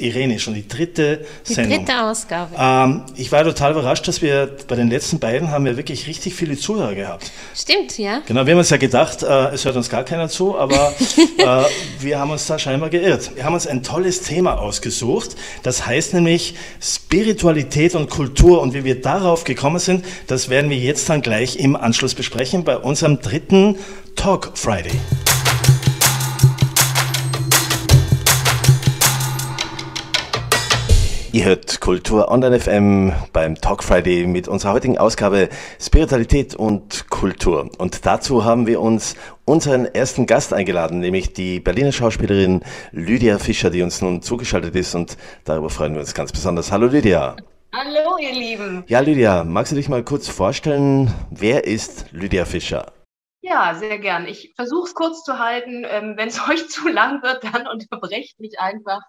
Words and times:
Irene, 0.00 0.38
schon 0.38 0.54
die 0.54 0.68
dritte 0.68 1.26
die 1.48 1.54
Sendung. 1.54 1.84
dritte 1.84 2.00
Ausgabe. 2.04 2.54
Ähm, 2.56 3.02
ich 3.16 3.32
war 3.32 3.42
total 3.42 3.72
überrascht, 3.72 4.06
dass 4.06 4.22
wir 4.22 4.48
bei 4.68 4.76
den 4.76 4.90
letzten 4.90 5.18
beiden 5.18 5.50
haben 5.50 5.64
wir 5.64 5.76
wirklich 5.76 6.06
richtig 6.06 6.36
viele 6.36 6.56
Zuhörer 6.56 6.94
gehabt. 6.94 7.32
Stimmt, 7.52 7.98
ja. 7.98 8.22
Genau, 8.24 8.46
wir 8.46 8.52
haben 8.52 8.60
uns 8.60 8.70
ja 8.70 8.76
gedacht, 8.76 9.24
äh, 9.24 9.48
es 9.48 9.64
hört 9.64 9.74
uns 9.74 9.90
gar 9.90 10.04
keiner 10.04 10.28
zu, 10.28 10.56
aber 10.56 10.94
äh, 11.38 11.64
wir 11.98 12.20
haben 12.20 12.30
uns 12.30 12.46
da 12.46 12.60
scheinbar 12.60 12.90
geirrt. 12.90 13.34
Wir 13.34 13.42
haben 13.42 13.54
uns 13.54 13.66
ein 13.66 13.82
tolles 13.82 14.22
Thema 14.22 14.60
ausgesucht. 14.60 15.34
Das 15.64 15.84
heißt 15.84 16.14
nämlich 16.14 16.54
Spiritualität 16.80 17.96
und 17.96 18.08
Kultur. 18.08 18.62
Und 18.62 18.74
wie 18.74 18.84
wir 18.84 19.02
darauf 19.02 19.42
gekommen 19.42 19.80
sind, 19.80 20.04
das 20.28 20.48
werden 20.48 20.70
wir 20.70 20.78
jetzt 20.78 21.08
dann 21.08 21.22
gleich 21.22 21.56
im 21.56 21.74
Anschluss 21.74 22.14
besprechen 22.14 22.62
bei 22.62 22.76
unserem 22.76 23.20
dritten 23.20 23.74
Talk 24.14 24.52
Friday. 24.54 24.92
Ihr 31.30 31.44
hört 31.44 31.80
Kultur 31.80 32.30
Online 32.30 32.58
FM 32.58 33.12
beim 33.34 33.54
Talk 33.54 33.84
Friday 33.84 34.26
mit 34.26 34.48
unserer 34.48 34.72
heutigen 34.72 34.96
Ausgabe 34.96 35.50
Spiritualität 35.78 36.54
und 36.54 37.10
Kultur. 37.10 37.70
Und 37.76 38.06
dazu 38.06 38.46
haben 38.46 38.66
wir 38.66 38.80
uns 38.80 39.14
unseren 39.44 39.84
ersten 39.84 40.24
Gast 40.24 40.54
eingeladen, 40.54 41.00
nämlich 41.00 41.34
die 41.34 41.60
Berliner 41.60 41.92
Schauspielerin 41.92 42.62
Lydia 42.92 43.38
Fischer, 43.38 43.68
die 43.68 43.82
uns 43.82 44.00
nun 44.00 44.22
zugeschaltet 44.22 44.74
ist 44.74 44.94
und 44.94 45.18
darüber 45.44 45.68
freuen 45.68 45.92
wir 45.92 46.00
uns 46.00 46.14
ganz 46.14 46.32
besonders. 46.32 46.72
Hallo 46.72 46.86
Lydia. 46.86 47.36
Hallo 47.74 48.16
ihr 48.18 48.32
Lieben. 48.32 48.84
Ja 48.86 49.00
Lydia, 49.00 49.44
magst 49.44 49.72
du 49.72 49.76
dich 49.76 49.90
mal 49.90 50.02
kurz 50.02 50.28
vorstellen, 50.28 51.12
wer 51.30 51.66
ist 51.66 52.06
Lydia 52.10 52.46
Fischer? 52.46 52.90
Ja, 53.42 53.74
sehr 53.74 53.98
gern. 53.98 54.26
Ich 54.26 54.54
versuche 54.56 54.88
es 54.88 54.94
kurz 54.94 55.24
zu 55.24 55.38
halten. 55.38 55.84
Ähm, 55.86 56.14
Wenn 56.16 56.28
es 56.28 56.40
euch 56.48 56.68
zu 56.70 56.88
lang 56.88 57.22
wird, 57.22 57.44
dann 57.44 57.66
unterbrecht 57.66 58.40
mich 58.40 58.58
einfach. 58.58 59.02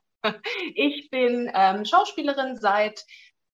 Ich 0.76 1.10
bin 1.10 1.52
ähm, 1.54 1.86
Schauspielerin 1.86 2.58
seit 2.58 3.06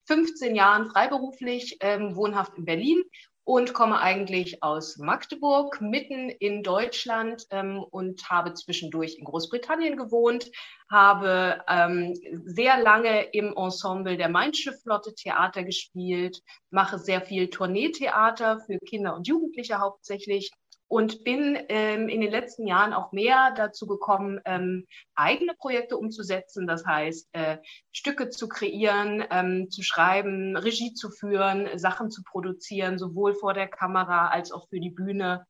15 0.08 0.56
Jahren 0.56 0.90
freiberuflich, 0.90 1.78
ähm, 1.82 2.16
wohnhaft 2.16 2.58
in 2.58 2.66
Berlin 2.66 3.04
und 3.44 3.74
komme 3.74 4.00
eigentlich 4.00 4.64
aus 4.64 4.98
Magdeburg, 4.98 5.80
mitten 5.80 6.30
in 6.30 6.64
Deutschland 6.64 7.46
ähm, 7.52 7.84
und 7.84 8.28
habe 8.30 8.56
zwischendurch 8.56 9.18
in 9.20 9.26
Großbritannien 9.26 9.98
gewohnt, 9.98 10.50
habe 10.90 11.64
ähm, 11.68 12.16
sehr 12.46 12.82
lange 12.82 13.22
im 13.34 13.56
Ensemble 13.56 14.18
der 14.18 14.30
Mein 14.30 14.54
Schiff-Flotte 14.54 15.14
Theater 15.14 15.64
gespielt, 15.64 16.42
mache 16.72 16.98
sehr 16.98 17.22
viel 17.22 17.50
Tourneetheater 17.50 18.62
für 18.62 18.80
Kinder 18.80 19.16
und 19.16 19.28
Jugendliche 19.28 19.80
hauptsächlich 19.80 20.52
und 20.96 21.26
bin 21.26 21.60
ähm, 21.68 22.08
in 22.08 22.22
den 22.22 22.32
letzten 22.32 22.66
Jahren 22.66 22.94
auch 22.94 23.12
mehr 23.12 23.54
dazu 23.58 23.86
gekommen, 23.86 24.40
ähm, 24.46 24.86
eigene 25.14 25.54
Projekte 25.54 25.98
umzusetzen. 25.98 26.68
Das 26.68 26.86
heißt, 26.86 27.28
äh, 27.34 27.58
Stücke 27.92 28.30
zu 28.30 28.48
kreieren, 28.48 29.22
ähm, 29.30 29.70
zu 29.70 29.84
schreiben, 29.84 30.56
Regie 30.56 30.94
zu 30.94 31.10
führen, 31.10 31.68
Sachen 31.78 32.12
zu 32.12 32.24
produzieren, 32.24 32.98
sowohl 32.98 33.36
vor 33.36 33.54
der 33.54 33.68
Kamera 33.68 34.30
als 34.30 34.54
auch 34.54 34.70
für 34.70 34.80
die 34.80 34.90
Bühne. 34.90 35.46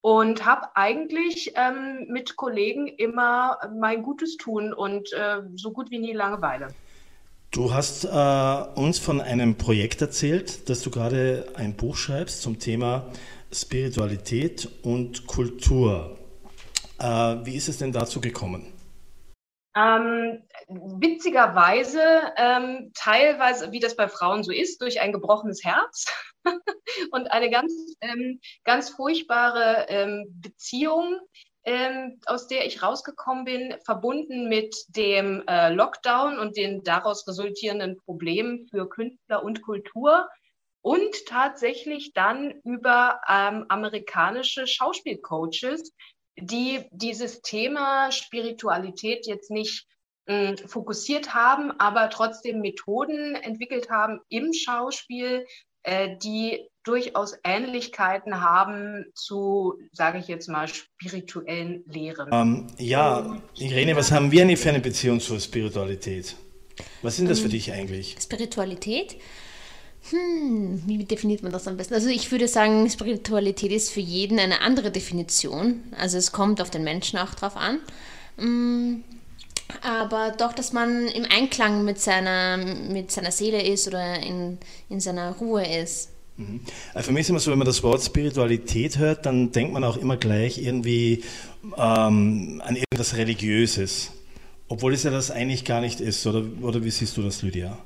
Und 0.00 0.44
habe 0.44 0.68
eigentlich 0.76 1.54
ähm, 1.56 2.06
mit 2.08 2.36
Kollegen 2.36 2.86
immer 2.86 3.58
mein 3.76 4.04
Gutes 4.04 4.36
tun 4.36 4.72
und 4.72 5.12
äh, 5.12 5.40
so 5.56 5.72
gut 5.72 5.90
wie 5.90 5.98
nie 5.98 6.12
Langeweile. 6.12 6.68
Du 7.50 7.74
hast 7.74 8.04
äh, 8.04 8.80
uns 8.80 9.00
von 9.00 9.20
einem 9.20 9.56
Projekt 9.56 10.00
erzählt, 10.02 10.68
dass 10.68 10.82
du 10.82 10.90
gerade 10.90 11.48
ein 11.56 11.74
Buch 11.74 11.96
schreibst 11.96 12.42
zum 12.42 12.60
Thema 12.60 13.06
Spiritualität 13.54 14.68
und 14.82 15.26
Kultur. 15.26 16.18
Äh, 16.98 17.04
wie 17.44 17.54
ist 17.54 17.68
es 17.68 17.78
denn 17.78 17.92
dazu 17.92 18.20
gekommen? 18.20 18.72
Ähm, 19.76 20.42
witzigerweise, 20.68 22.02
ähm, 22.36 22.92
teilweise, 22.94 23.72
wie 23.72 23.80
das 23.80 23.96
bei 23.96 24.08
Frauen 24.08 24.42
so 24.42 24.52
ist, 24.52 24.80
durch 24.80 25.00
ein 25.00 25.12
gebrochenes 25.12 25.64
Herz 25.64 26.06
und 27.10 27.32
eine 27.32 27.50
ganz, 27.50 27.72
ähm, 28.00 28.40
ganz 28.64 28.90
furchtbare 28.90 29.86
ähm, 29.88 30.26
Beziehung, 30.40 31.18
ähm, 31.64 32.20
aus 32.26 32.46
der 32.46 32.66
ich 32.66 32.82
rausgekommen 32.82 33.44
bin, 33.44 33.74
verbunden 33.84 34.48
mit 34.48 34.76
dem 34.88 35.42
äh, 35.48 35.70
Lockdown 35.70 36.38
und 36.38 36.56
den 36.56 36.84
daraus 36.84 37.26
resultierenden 37.26 37.96
Problemen 37.98 38.66
für 38.68 38.88
Künstler 38.88 39.42
und 39.42 39.62
Kultur 39.62 40.28
und 40.84 41.24
tatsächlich 41.26 42.12
dann 42.12 42.60
über 42.62 43.20
ähm, 43.26 43.64
amerikanische 43.70 44.66
Schauspielcoaches, 44.66 45.92
die 46.38 46.84
dieses 46.90 47.40
Thema 47.40 48.12
Spiritualität 48.12 49.26
jetzt 49.26 49.50
nicht 49.50 49.86
mh, 50.26 50.58
hm, 50.58 50.68
fokussiert 50.68 51.32
haben, 51.32 51.72
aber 51.80 52.10
trotzdem 52.10 52.60
Methoden 52.60 53.34
entwickelt 53.34 53.88
haben 53.88 54.20
im 54.28 54.52
Schauspiel, 54.52 55.46
äh, 55.84 56.18
die 56.18 56.68
durchaus 56.82 57.34
Ähnlichkeiten 57.44 58.42
haben 58.42 59.06
zu, 59.14 59.78
sage 59.90 60.18
ich 60.18 60.28
jetzt 60.28 60.50
mal, 60.50 60.68
spirituellen 60.68 61.82
Lehren. 61.86 62.28
Ähm, 62.30 62.66
ja, 62.76 63.40
Irene, 63.58 63.96
was 63.96 64.12
haben 64.12 64.30
wir 64.32 64.44
denn 64.44 64.56
für 64.58 64.68
eine 64.68 64.80
Beziehung 64.80 65.18
zur 65.18 65.40
Spiritualität? 65.40 66.36
Was 67.00 67.16
sind 67.16 67.30
das 67.30 67.38
für 67.38 67.46
ähm, 67.46 67.52
dich 67.52 67.72
eigentlich? 67.72 68.16
Spiritualität? 68.20 69.16
Hm, 70.10 70.82
wie 70.86 71.04
definiert 71.04 71.42
man 71.42 71.52
das 71.52 71.66
am 71.66 71.76
besten? 71.76 71.94
Also 71.94 72.08
ich 72.08 72.30
würde 72.30 72.46
sagen, 72.46 72.88
Spiritualität 72.90 73.72
ist 73.72 73.90
für 73.90 74.00
jeden 74.00 74.38
eine 74.38 74.60
andere 74.60 74.90
Definition. 74.90 75.82
Also 75.98 76.18
es 76.18 76.32
kommt 76.32 76.60
auf 76.60 76.70
den 76.70 76.84
Menschen 76.84 77.18
auch 77.18 77.34
drauf 77.34 77.56
an. 77.56 77.78
Hm, 78.36 79.02
aber 79.82 80.34
doch, 80.36 80.52
dass 80.52 80.72
man 80.72 81.08
im 81.08 81.24
Einklang 81.24 81.84
mit 81.84 82.00
seiner, 82.00 82.58
mit 82.58 83.10
seiner 83.10 83.32
Seele 83.32 83.62
ist 83.62 83.88
oder 83.88 84.20
in, 84.20 84.58
in 84.90 85.00
seiner 85.00 85.32
Ruhe 85.32 85.66
ist. 85.66 86.10
Mhm. 86.36 86.60
Also 86.92 87.06
für 87.06 87.12
mich 87.12 87.22
ist 87.22 87.30
immer 87.30 87.40
so, 87.40 87.50
wenn 87.50 87.58
man 87.58 87.66
das 87.66 87.82
Wort 87.82 88.02
Spiritualität 88.02 88.98
hört, 88.98 89.24
dann 89.24 89.52
denkt 89.52 89.72
man 89.72 89.84
auch 89.84 89.96
immer 89.96 90.16
gleich 90.16 90.58
irgendwie 90.58 91.22
ähm, 91.78 92.60
an 92.64 92.76
irgendwas 92.76 93.16
Religiöses. 93.16 94.10
Obwohl 94.68 94.92
es 94.92 95.02
ja 95.02 95.10
das 95.10 95.30
eigentlich 95.30 95.64
gar 95.64 95.80
nicht 95.80 96.00
ist. 96.00 96.26
Oder, 96.26 96.44
oder 96.60 96.84
wie 96.84 96.90
siehst 96.90 97.16
du 97.16 97.22
das, 97.22 97.42
Lydia? 97.42 97.78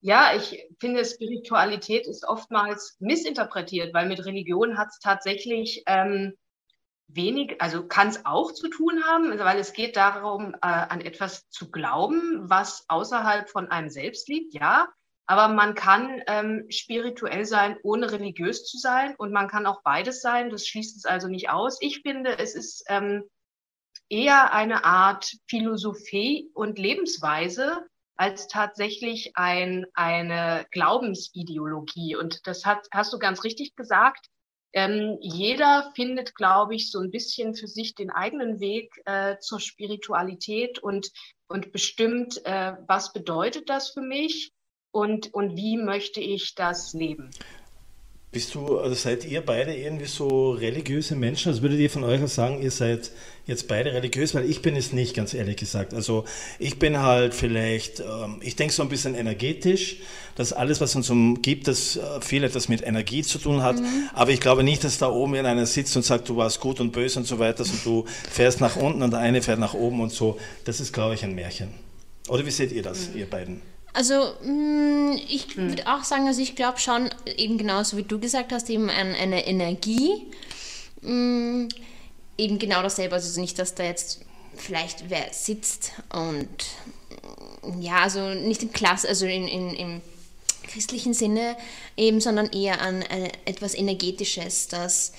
Ja, 0.00 0.34
ich 0.34 0.66
finde, 0.78 1.04
Spiritualität 1.04 2.06
ist 2.06 2.26
oftmals 2.26 2.96
missinterpretiert, 3.00 3.92
weil 3.92 4.08
mit 4.08 4.24
Religion 4.24 4.78
hat 4.78 4.88
es 4.88 4.98
tatsächlich 4.98 5.82
ähm, 5.86 6.34
wenig, 7.06 7.60
also 7.60 7.86
kann 7.86 8.08
es 8.08 8.24
auch 8.24 8.52
zu 8.52 8.68
tun 8.68 9.04
haben, 9.04 9.38
weil 9.38 9.58
es 9.58 9.74
geht 9.74 9.96
darum, 9.96 10.54
äh, 10.54 10.58
an 10.62 11.00
etwas 11.02 11.48
zu 11.50 11.70
glauben, 11.70 12.48
was 12.48 12.84
außerhalb 12.88 13.50
von 13.50 13.70
einem 13.70 13.90
selbst 13.90 14.28
liegt, 14.28 14.54
ja. 14.54 14.88
Aber 15.26 15.46
man 15.46 15.76
kann 15.76 16.22
ähm, 16.26 16.66
spirituell 16.70 17.44
sein, 17.44 17.76
ohne 17.84 18.10
religiös 18.10 18.64
zu 18.64 18.78
sein. 18.78 19.14
Und 19.16 19.30
man 19.30 19.46
kann 19.46 19.64
auch 19.64 19.80
beides 19.84 20.20
sein. 20.22 20.50
Das 20.50 20.66
schließt 20.66 20.96
es 20.96 21.04
also 21.04 21.28
nicht 21.28 21.50
aus. 21.50 21.78
Ich 21.80 22.00
finde, 22.02 22.36
es 22.40 22.56
ist 22.56 22.82
ähm, 22.88 23.22
eher 24.08 24.52
eine 24.52 24.84
Art 24.84 25.30
Philosophie 25.46 26.50
und 26.52 26.80
Lebensweise, 26.80 27.86
als 28.20 28.48
tatsächlich 28.48 29.32
ein, 29.34 29.86
eine 29.94 30.66
Glaubensideologie. 30.72 32.16
Und 32.16 32.46
das 32.46 32.66
hat, 32.66 32.86
hast 32.92 33.14
du 33.14 33.18
ganz 33.18 33.44
richtig 33.44 33.74
gesagt. 33.76 34.26
Ähm, 34.74 35.16
jeder 35.22 35.90
findet, 35.96 36.34
glaube 36.34 36.74
ich, 36.74 36.90
so 36.90 37.00
ein 37.00 37.10
bisschen 37.10 37.54
für 37.54 37.66
sich 37.66 37.94
den 37.94 38.10
eigenen 38.10 38.60
Weg 38.60 38.92
äh, 39.06 39.38
zur 39.38 39.58
Spiritualität 39.58 40.78
und, 40.80 41.10
und 41.48 41.72
bestimmt, 41.72 42.44
äh, 42.44 42.74
was 42.86 43.14
bedeutet 43.14 43.70
das 43.70 43.88
für 43.88 44.02
mich 44.02 44.52
und, 44.92 45.32
und 45.32 45.56
wie 45.56 45.78
möchte 45.78 46.20
ich 46.20 46.54
das 46.54 46.92
leben. 46.92 47.30
Bist 48.32 48.54
du, 48.54 48.78
also 48.78 48.94
seid 48.94 49.24
ihr 49.24 49.40
beide 49.40 49.74
irgendwie 49.74 50.06
so 50.06 50.52
religiöse 50.52 51.16
Menschen? 51.16 51.48
Also 51.48 51.62
würdet 51.62 51.80
ihr 51.80 51.90
von 51.90 52.04
euch 52.04 52.22
aus 52.22 52.36
sagen, 52.36 52.62
ihr 52.62 52.70
seid 52.70 53.10
jetzt 53.44 53.66
beide 53.66 53.92
religiös? 53.92 54.36
Weil 54.36 54.48
ich 54.48 54.62
bin 54.62 54.76
es 54.76 54.92
nicht, 54.92 55.16
ganz 55.16 55.34
ehrlich 55.34 55.56
gesagt. 55.56 55.94
Also 55.94 56.24
ich 56.60 56.78
bin 56.78 57.02
halt 57.02 57.34
vielleicht, 57.34 57.98
ähm, 57.98 58.36
ich 58.40 58.54
denke 58.54 58.72
so 58.72 58.84
ein 58.84 58.88
bisschen 58.88 59.16
energetisch, 59.16 59.96
dass 60.36 60.52
alles, 60.52 60.80
was 60.80 60.94
uns 60.94 61.10
umgibt, 61.10 61.66
das 61.66 61.96
äh, 61.96 62.20
viel 62.20 62.44
etwas 62.44 62.68
mit 62.68 62.86
Energie 62.86 63.24
zu 63.24 63.38
tun 63.38 63.64
hat. 63.64 63.80
Mhm. 63.80 64.10
Aber 64.14 64.30
ich 64.30 64.38
glaube 64.38 64.62
nicht, 64.62 64.84
dass 64.84 64.98
da 64.98 65.10
oben 65.10 65.34
in 65.34 65.44
einer 65.44 65.66
sitzt 65.66 65.96
und 65.96 66.04
sagt, 66.04 66.28
du 66.28 66.36
warst 66.36 66.60
gut 66.60 66.78
und 66.78 66.92
böse 66.92 67.18
und 67.18 67.24
so 67.24 67.40
weiter 67.40 67.64
und 67.64 67.84
du 67.84 68.04
fährst 68.30 68.60
nach 68.60 68.76
unten 68.76 69.02
und 69.02 69.10
der 69.10 69.18
eine 69.18 69.42
fährt 69.42 69.58
nach 69.58 69.74
oben 69.74 70.00
und 70.00 70.12
so. 70.12 70.38
Das 70.64 70.78
ist, 70.78 70.92
glaube 70.92 71.14
ich, 71.14 71.24
ein 71.24 71.34
Märchen. 71.34 71.74
Oder 72.28 72.46
wie 72.46 72.52
seht 72.52 72.70
ihr 72.70 72.82
das, 72.82 73.08
mhm. 73.08 73.18
ihr 73.18 73.26
beiden? 73.28 73.60
Also 73.92 74.34
mm, 74.42 75.18
ich 75.28 75.54
hm. 75.54 75.70
würde 75.70 75.86
auch 75.86 76.04
sagen, 76.04 76.26
also 76.26 76.40
ich 76.40 76.54
glaube 76.54 76.78
schon, 76.78 77.10
eben 77.36 77.58
genauso 77.58 77.96
wie 77.96 78.02
du 78.02 78.18
gesagt 78.18 78.52
hast, 78.52 78.70
eben 78.70 78.88
an 78.88 79.14
eine 79.14 79.46
Energie. 79.46 80.26
Mm, 81.02 81.68
eben 82.38 82.58
genau 82.58 82.82
dasselbe, 82.82 83.14
also 83.14 83.40
nicht, 83.40 83.58
dass 83.58 83.74
da 83.74 83.84
jetzt 83.84 84.20
vielleicht 84.56 85.10
wer 85.10 85.32
sitzt 85.32 85.92
und 86.12 86.48
mm, 87.62 87.80
ja, 87.80 88.00
also 88.00 88.30
nicht 88.34 88.62
im 88.62 88.72
Klass, 88.72 89.04
also 89.04 89.26
in, 89.26 89.48
in, 89.48 89.74
im 89.74 90.00
christlichen 90.68 91.14
Sinne 91.14 91.56
eben, 91.96 92.20
sondern 92.20 92.50
eher 92.50 92.80
an 92.80 93.02
äh, 93.02 93.30
etwas 93.44 93.74
Energetisches, 93.74 94.68
das 94.68 95.12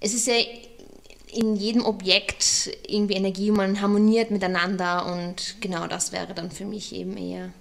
es 0.00 0.14
ist 0.14 0.26
ja 0.26 0.34
in 1.32 1.56
jedem 1.56 1.84
Objekt 1.84 2.70
irgendwie 2.86 3.14
Energie, 3.14 3.50
man 3.50 3.80
harmoniert 3.80 4.30
miteinander 4.30 5.06
und 5.06 5.56
genau 5.60 5.86
das 5.86 6.12
wäre 6.12 6.34
dann 6.34 6.50
für 6.50 6.64
mich 6.64 6.94
eben 6.94 7.16
eher 7.16 7.52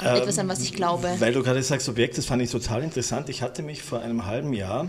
etwas, 0.00 0.38
an 0.38 0.48
was 0.48 0.60
ich 0.60 0.72
glaube. 0.72 1.08
Weil 1.18 1.32
du 1.32 1.42
gerade 1.42 1.62
sagst, 1.62 1.88
Objekt, 1.88 2.18
das 2.18 2.26
fand 2.26 2.42
ich 2.42 2.50
total 2.50 2.82
interessant. 2.82 3.28
Ich 3.28 3.42
hatte 3.42 3.62
mich 3.62 3.82
vor 3.82 4.00
einem 4.00 4.26
halben 4.26 4.52
Jahr 4.52 4.88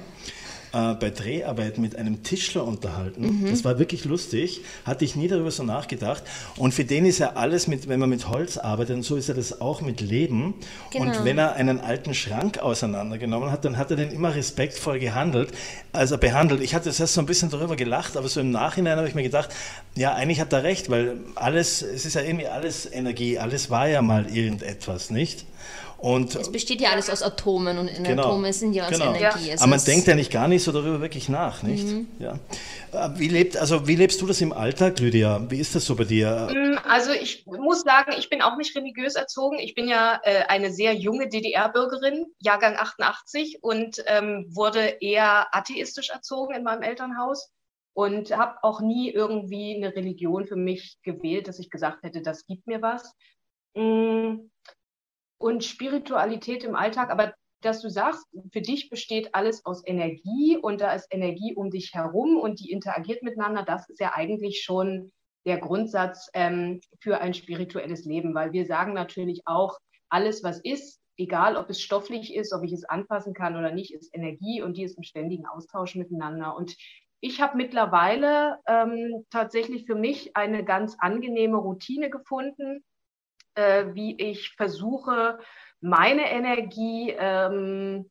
äh, 0.74 0.96
bei 0.96 1.12
Dreharbeiten 1.12 1.82
mit 1.82 1.96
einem 1.96 2.24
Tischler 2.24 2.66
unterhalten. 2.66 3.42
Mhm. 3.42 3.50
Das 3.50 3.64
war 3.64 3.80
wirklich 3.80 4.06
lustig, 4.06 4.62
hatte 4.86 5.06
ich 5.06 5.16
nie 5.16 5.28
darüber 5.28 5.52
so 5.52 5.64
nachgedacht. 5.64 6.24
Und 6.58 6.74
für 6.74 6.84
den 6.84 7.06
ist 7.06 7.20
ja 7.20 7.34
alles 7.34 7.68
mit, 7.68 7.88
wenn 7.88 8.00
man 8.00 8.10
mit 8.10 8.28
Holz 8.28 8.58
arbeitet 8.58 8.96
und 8.96 9.04
so 9.04 9.16
ist 9.16 9.30
er 9.30 9.36
das 9.36 9.62
auch 9.62 9.82
mit 9.82 10.02
Leben. 10.02 10.56
Genau. 10.92 11.06
Und 11.06 11.26
wenn 11.26 11.38
er 11.38 11.54
einen 11.54 11.80
alten 11.80 12.14
Schrank 12.14 12.58
auseinandergenommen 12.58 13.52
hat, 13.52 13.66
dann 13.66 13.78
hat 13.78 13.92
er 13.92 13.98
den 13.98 14.12
immer 14.12 14.36
respektvoll 14.36 15.00
gehandelt, 15.00 15.52
also 15.92 16.18
behandelt. 16.18 16.62
Ich 16.62 16.74
hatte 16.74 16.90
erst 16.90 17.14
so 17.14 17.22
ein 17.22 17.28
bisschen 17.28 17.50
darüber 17.50 17.76
gelacht, 17.76 18.18
aber 18.18 18.28
so 18.28 18.40
im 18.40 18.52
Nachhinein 18.52 18.98
habe 18.98 19.08
ich 19.08 19.16
mir 19.16 19.24
gedacht, 19.24 19.50
ja, 19.96 20.14
eigentlich 20.14 20.42
hat 20.42 20.52
er 20.54 20.64
recht, 20.64 20.90
weil 20.90 21.18
alles, 21.36 21.84
es 21.84 22.06
ist 22.06 22.16
ja 22.16 22.22
irgendwie 22.22 22.48
alles 22.48 22.92
Energie, 22.92 23.38
alles 23.38 23.70
war 23.70 23.88
ja 23.88 24.02
mal 24.02 24.26
irgendetwas, 24.26 25.12
nicht? 25.12 25.46
Und 26.04 26.36
es 26.36 26.52
besteht 26.52 26.82
ja 26.82 26.90
alles 26.90 27.10
aus 27.10 27.24
Atomen 27.24 27.78
und 27.78 28.04
genau, 28.04 28.24
Atome 28.24 28.52
sind 28.52 28.74
ja 28.74 28.88
aus 28.88 28.92
genau. 28.92 29.16
Energie. 29.16 29.48
Ja. 29.48 29.56
Aber 29.60 29.68
man 29.68 29.86
denkt 29.86 30.06
ja 30.06 30.16
nicht 30.16 30.34
gar 30.34 30.50
nicht 30.50 30.62
so 30.62 30.74
darüber 30.74 31.00
wirklich 31.00 31.30
nach, 31.30 31.64
nicht? 31.64 31.88
Mhm. 31.88 32.08
Ja. 32.20 32.40
Äh, 32.92 33.10
wie, 33.16 33.30
lebt, 33.30 33.56
also 33.56 33.88
wie 33.88 33.96
lebst 33.96 34.22
du 34.22 34.26
das 34.26 34.42
im 34.42 34.52
Alltag, 34.52 35.00
Lydia? 35.00 35.50
Wie 35.50 35.62
ist 35.62 35.76
das 35.76 35.86
so 35.86 35.96
bei 35.96 36.04
dir? 36.04 36.50
Mm, 36.54 36.78
also 36.86 37.14
ich 37.14 37.46
muss 37.46 37.84
sagen, 37.84 38.12
ich 38.20 38.30
bin 38.30 38.42
auch 38.42 38.58
nicht 38.58 38.76
religiös 38.76 39.16
erzogen. 39.16 39.60
Ich 39.60 39.76
bin 39.76 39.88
ja 39.88 40.20
äh, 40.24 40.44
eine 40.50 40.74
sehr 40.74 40.94
junge 40.94 41.30
DDR-Bürgerin, 41.30 42.26
Jahrgang 42.40 42.76
88 42.76 43.60
und 43.62 44.04
ähm, 44.08 44.46
wurde 44.50 44.98
eher 45.00 45.56
atheistisch 45.56 46.10
erzogen 46.10 46.54
in 46.54 46.64
meinem 46.64 46.82
Elternhaus 46.82 47.50
und 47.94 48.36
habe 48.36 48.58
auch 48.62 48.82
nie 48.82 49.10
irgendwie 49.10 49.78
eine 49.78 49.96
Religion 49.96 50.44
für 50.48 50.58
mich 50.58 50.98
gewählt, 51.02 51.48
dass 51.48 51.60
ich 51.60 51.70
gesagt 51.70 52.04
hätte, 52.04 52.22
das 52.22 52.46
gibt 52.46 52.68
mir 52.68 52.82
was. 52.82 53.14
Mhm 53.74 54.50
und 55.38 55.64
Spiritualität 55.64 56.64
im 56.64 56.76
Alltag, 56.76 57.10
aber 57.10 57.34
dass 57.62 57.82
du 57.82 57.90
sagst, 57.90 58.26
für 58.52 58.62
dich 58.62 58.90
besteht 58.90 59.34
alles 59.34 59.66
aus 59.66 59.86
Energie 59.86 60.58
und 60.58 60.82
da 60.82 60.94
ist 60.94 61.08
Energie 61.12 61.56
um 61.56 61.70
dich 61.70 61.94
herum 61.94 62.38
und 62.38 62.60
die 62.60 62.72
interagiert 62.72 63.24
miteinander, 63.24 63.64
das 63.64 63.90
ist 63.90 64.00
ja 64.00 64.14
eigentlich 64.14 64.62
schon 64.64 65.12
der 65.46 65.58
Grundsatz 65.58 66.30
ähm, 66.34 66.82
für 67.00 67.20
ein 67.20 67.34
spirituelles 67.34 68.06
Leben, 68.06 68.34
weil 68.34 68.52
wir 68.52 68.66
sagen 68.66 68.94
natürlich 68.94 69.42
auch, 69.46 69.78
alles, 70.10 70.44
was 70.44 70.60
ist, 70.60 71.02
egal 71.18 71.58
ob 71.58 71.70
es 71.70 71.82
stofflich 71.82 72.36
ist, 72.36 72.54
ob 72.54 72.64
ich 72.64 72.72
es 72.72 72.86
anfassen 72.86 73.34
kann 73.34 73.56
oder 73.56 73.72
nicht, 73.72 73.94
ist 73.94 74.14
Energie 74.14 74.62
und 74.62 74.78
die 74.78 74.84
ist 74.84 74.98
im 74.98 75.04
ständigen 75.04 75.46
Austausch 75.46 75.96
miteinander. 75.96 76.56
Und 76.56 76.76
ich 77.20 77.42
habe 77.42 77.58
mittlerweile 77.58 78.60
ähm, 78.68 79.26
tatsächlich 79.30 79.86
für 79.86 79.96
mich 79.96 80.36
eine 80.36 80.64
ganz 80.64 80.96
angenehme 81.00 81.58
Routine 81.58 82.10
gefunden, 82.10 82.84
äh, 83.56 83.86
wie 83.94 84.16
ich 84.20 84.54
versuche, 84.56 85.40
meine 85.82 86.32
Energie, 86.32 87.14
ähm, 87.18 88.10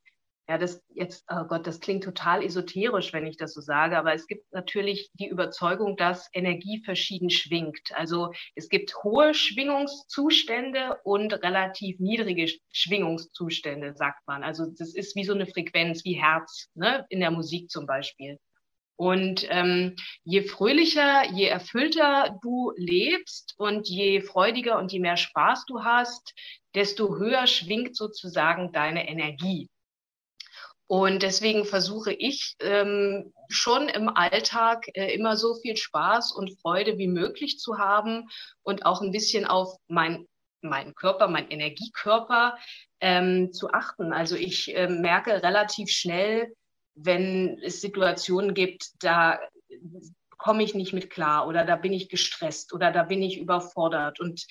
ja, 0.48 0.58
das 0.58 0.82
jetzt, 0.88 1.24
oh 1.30 1.44
Gott, 1.44 1.66
das 1.66 1.80
klingt 1.80 2.04
total 2.04 2.42
esoterisch, 2.42 3.12
wenn 3.12 3.26
ich 3.26 3.36
das 3.36 3.54
so 3.54 3.60
sage, 3.60 3.96
aber 3.96 4.12
es 4.12 4.26
gibt 4.26 4.52
natürlich 4.52 5.10
die 5.14 5.28
Überzeugung, 5.28 5.96
dass 5.96 6.28
Energie 6.34 6.82
verschieden 6.84 7.30
schwingt. 7.30 7.92
Also 7.94 8.32
es 8.54 8.68
gibt 8.68 8.94
hohe 9.02 9.34
Schwingungszustände 9.34 10.98
und 11.04 11.32
relativ 11.32 11.98
niedrige 12.00 12.52
Schwingungszustände, 12.72 13.94
sagt 13.94 14.26
man. 14.26 14.42
Also 14.42 14.66
das 14.66 14.94
ist 14.94 15.16
wie 15.16 15.24
so 15.24 15.32
eine 15.32 15.46
Frequenz, 15.46 16.04
wie 16.04 16.20
Herz, 16.20 16.68
ne? 16.74 17.06
in 17.08 17.20
der 17.20 17.30
Musik 17.30 17.70
zum 17.70 17.86
Beispiel. 17.86 18.38
Und 19.02 19.48
ähm, 19.50 19.96
je 20.22 20.42
fröhlicher, 20.42 21.28
je 21.32 21.46
erfüllter 21.46 22.38
du 22.40 22.72
lebst 22.76 23.52
und 23.58 23.88
je 23.88 24.20
freudiger 24.20 24.78
und 24.78 24.92
je 24.92 25.00
mehr 25.00 25.16
Spaß 25.16 25.64
du 25.66 25.82
hast, 25.82 26.32
desto 26.76 27.16
höher 27.16 27.48
schwingt 27.48 27.96
sozusagen 27.96 28.70
deine 28.70 29.08
Energie. 29.08 29.68
Und 30.86 31.24
deswegen 31.24 31.64
versuche 31.64 32.12
ich 32.12 32.54
ähm, 32.60 33.32
schon 33.48 33.88
im 33.88 34.08
Alltag 34.08 34.86
äh, 34.94 35.12
immer 35.12 35.36
so 35.36 35.56
viel 35.56 35.76
Spaß 35.76 36.30
und 36.30 36.60
Freude 36.60 36.96
wie 36.96 37.08
möglich 37.08 37.58
zu 37.58 37.78
haben 37.78 38.28
und 38.62 38.86
auch 38.86 39.02
ein 39.02 39.10
bisschen 39.10 39.46
auf 39.46 39.74
mein, 39.88 40.28
meinen 40.60 40.94
Körper, 40.94 41.26
meinen 41.26 41.50
Energiekörper 41.50 42.56
ähm, 43.00 43.52
zu 43.52 43.68
achten. 43.72 44.12
Also 44.12 44.36
ich 44.36 44.76
äh, 44.76 44.86
merke 44.86 45.42
relativ 45.42 45.90
schnell, 45.90 46.54
wenn 46.94 47.58
es 47.62 47.80
Situationen 47.80 48.54
gibt, 48.54 48.92
da 49.00 49.38
komme 50.38 50.62
ich 50.62 50.74
nicht 50.74 50.92
mit 50.92 51.08
klar 51.08 51.46
oder 51.46 51.64
da 51.64 51.76
bin 51.76 51.92
ich 51.92 52.08
gestresst 52.08 52.72
oder 52.72 52.90
da 52.90 53.04
bin 53.04 53.22
ich 53.22 53.38
überfordert. 53.38 54.20
Und 54.20 54.44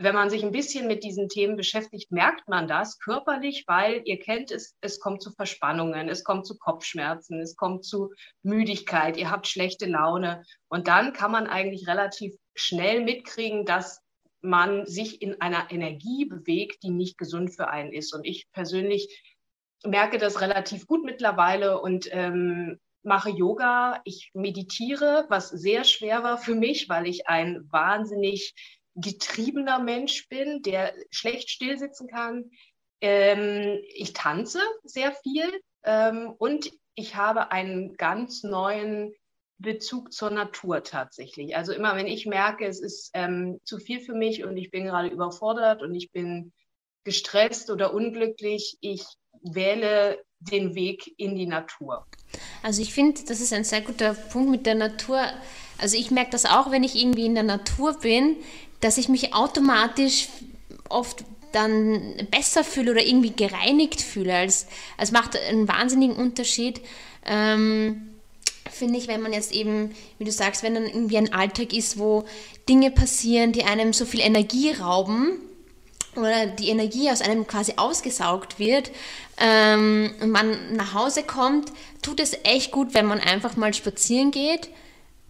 wenn 0.00 0.14
man 0.14 0.30
sich 0.30 0.44
ein 0.44 0.52
bisschen 0.52 0.86
mit 0.86 1.02
diesen 1.02 1.28
Themen 1.28 1.56
beschäftigt, 1.56 2.12
merkt 2.12 2.48
man 2.48 2.68
das 2.68 2.98
körperlich, 2.98 3.64
weil 3.66 4.02
ihr 4.04 4.18
kennt 4.18 4.50
es, 4.52 4.76
es 4.80 5.00
kommt 5.00 5.22
zu 5.22 5.32
Verspannungen, 5.32 6.08
es 6.08 6.22
kommt 6.22 6.46
zu 6.46 6.56
Kopfschmerzen, 6.56 7.40
es 7.40 7.56
kommt 7.56 7.84
zu 7.84 8.12
Müdigkeit, 8.42 9.16
ihr 9.16 9.30
habt 9.30 9.48
schlechte 9.48 9.86
Laune. 9.86 10.44
Und 10.68 10.86
dann 10.86 11.12
kann 11.12 11.32
man 11.32 11.48
eigentlich 11.48 11.88
relativ 11.88 12.34
schnell 12.54 13.02
mitkriegen, 13.02 13.64
dass 13.64 14.00
man 14.40 14.86
sich 14.86 15.20
in 15.20 15.40
einer 15.40 15.70
Energie 15.70 16.26
bewegt, 16.26 16.84
die 16.84 16.90
nicht 16.90 17.18
gesund 17.18 17.54
für 17.54 17.68
einen 17.68 17.92
ist. 17.92 18.14
Und 18.14 18.24
ich 18.24 18.46
persönlich 18.52 19.36
merke 19.84 20.18
das 20.18 20.40
relativ 20.40 20.86
gut 20.86 21.04
mittlerweile 21.04 21.80
und 21.80 22.08
ähm, 22.12 22.78
mache 23.02 23.30
Yoga. 23.30 24.00
Ich 24.04 24.30
meditiere, 24.34 25.26
was 25.28 25.48
sehr 25.48 25.84
schwer 25.84 26.22
war 26.22 26.38
für 26.38 26.54
mich, 26.54 26.88
weil 26.88 27.06
ich 27.06 27.28
ein 27.28 27.66
wahnsinnig 27.70 28.54
getriebener 28.94 29.78
Mensch 29.78 30.28
bin, 30.28 30.62
der 30.62 30.92
schlecht 31.10 31.50
stillsitzen 31.50 32.08
kann. 32.08 32.50
Ähm, 33.00 33.80
ich 33.94 34.12
tanze 34.12 34.60
sehr 34.82 35.12
viel 35.12 35.48
ähm, 35.84 36.34
und 36.38 36.70
ich 36.94 37.14
habe 37.14 37.52
einen 37.52 37.96
ganz 37.96 38.42
neuen 38.42 39.12
Bezug 39.58 40.12
zur 40.12 40.30
Natur 40.30 40.82
tatsächlich. 40.82 41.56
Also 41.56 41.72
immer, 41.72 41.96
wenn 41.96 42.06
ich 42.06 42.26
merke, 42.26 42.66
es 42.66 42.80
ist 42.80 43.10
ähm, 43.14 43.60
zu 43.64 43.78
viel 43.78 44.00
für 44.00 44.14
mich 44.14 44.44
und 44.44 44.56
ich 44.56 44.70
bin 44.70 44.84
gerade 44.84 45.08
überfordert 45.08 45.82
und 45.82 45.94
ich 45.94 46.10
bin 46.10 46.52
gestresst 47.04 47.70
oder 47.70 47.94
unglücklich, 47.94 48.76
ich 48.80 49.04
wähle 49.42 50.18
den 50.40 50.74
Weg 50.74 51.14
in 51.16 51.34
die 51.36 51.46
Natur. 51.46 52.06
Also 52.62 52.82
ich 52.82 52.92
finde, 52.92 53.22
das 53.26 53.40
ist 53.40 53.52
ein 53.52 53.64
sehr 53.64 53.80
guter 53.80 54.14
Punkt 54.14 54.50
mit 54.50 54.66
der 54.66 54.74
Natur. 54.74 55.20
Also 55.78 55.96
ich 55.96 56.10
merke 56.10 56.30
das 56.30 56.44
auch, 56.44 56.70
wenn 56.70 56.84
ich 56.84 56.96
irgendwie 56.96 57.26
in 57.26 57.34
der 57.34 57.44
Natur 57.44 57.98
bin, 58.00 58.36
dass 58.80 58.98
ich 58.98 59.08
mich 59.08 59.34
automatisch 59.34 60.28
oft 60.88 61.24
dann 61.52 62.14
besser 62.30 62.62
fühle 62.62 62.92
oder 62.92 63.04
irgendwie 63.04 63.32
gereinigt 63.32 64.00
fühle. 64.02 64.44
Es 64.44 64.66
als 64.96 65.12
macht 65.12 65.36
einen 65.36 65.66
wahnsinnigen 65.66 66.16
Unterschied. 66.16 66.80
Ähm, 67.24 68.08
finde 68.70 68.98
ich, 68.98 69.08
wenn 69.08 69.22
man 69.22 69.32
jetzt 69.32 69.52
eben, 69.52 69.94
wie 70.18 70.24
du 70.24 70.32
sagst, 70.32 70.62
wenn 70.62 70.74
dann 70.74 70.86
irgendwie 70.86 71.16
ein 71.16 71.32
Alltag 71.32 71.72
ist, 71.72 71.98
wo 71.98 72.24
Dinge 72.68 72.90
passieren, 72.90 73.52
die 73.52 73.64
einem 73.64 73.92
so 73.92 74.04
viel 74.04 74.20
Energie 74.20 74.70
rauben, 74.72 75.40
oder 76.20 76.46
die 76.46 76.68
Energie 76.68 77.10
aus 77.10 77.20
einem 77.20 77.46
quasi 77.46 77.74
ausgesaugt 77.76 78.58
wird 78.58 78.90
ähm, 79.38 80.14
und 80.20 80.30
man 80.30 80.76
nach 80.76 80.94
Hause 80.94 81.22
kommt, 81.22 81.72
tut 82.02 82.20
es 82.20 82.36
echt 82.44 82.72
gut, 82.72 82.94
wenn 82.94 83.06
man 83.06 83.20
einfach 83.20 83.56
mal 83.56 83.74
spazieren 83.74 84.30
geht, 84.30 84.68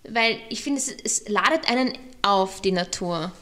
weil 0.08 0.38
ich 0.48 0.62
finde, 0.62 0.80
es, 0.80 0.88
es 0.88 1.28
ladet 1.28 1.70
einen 1.70 1.92
auf, 2.22 2.60
die 2.60 2.72
Natur. 2.72 3.32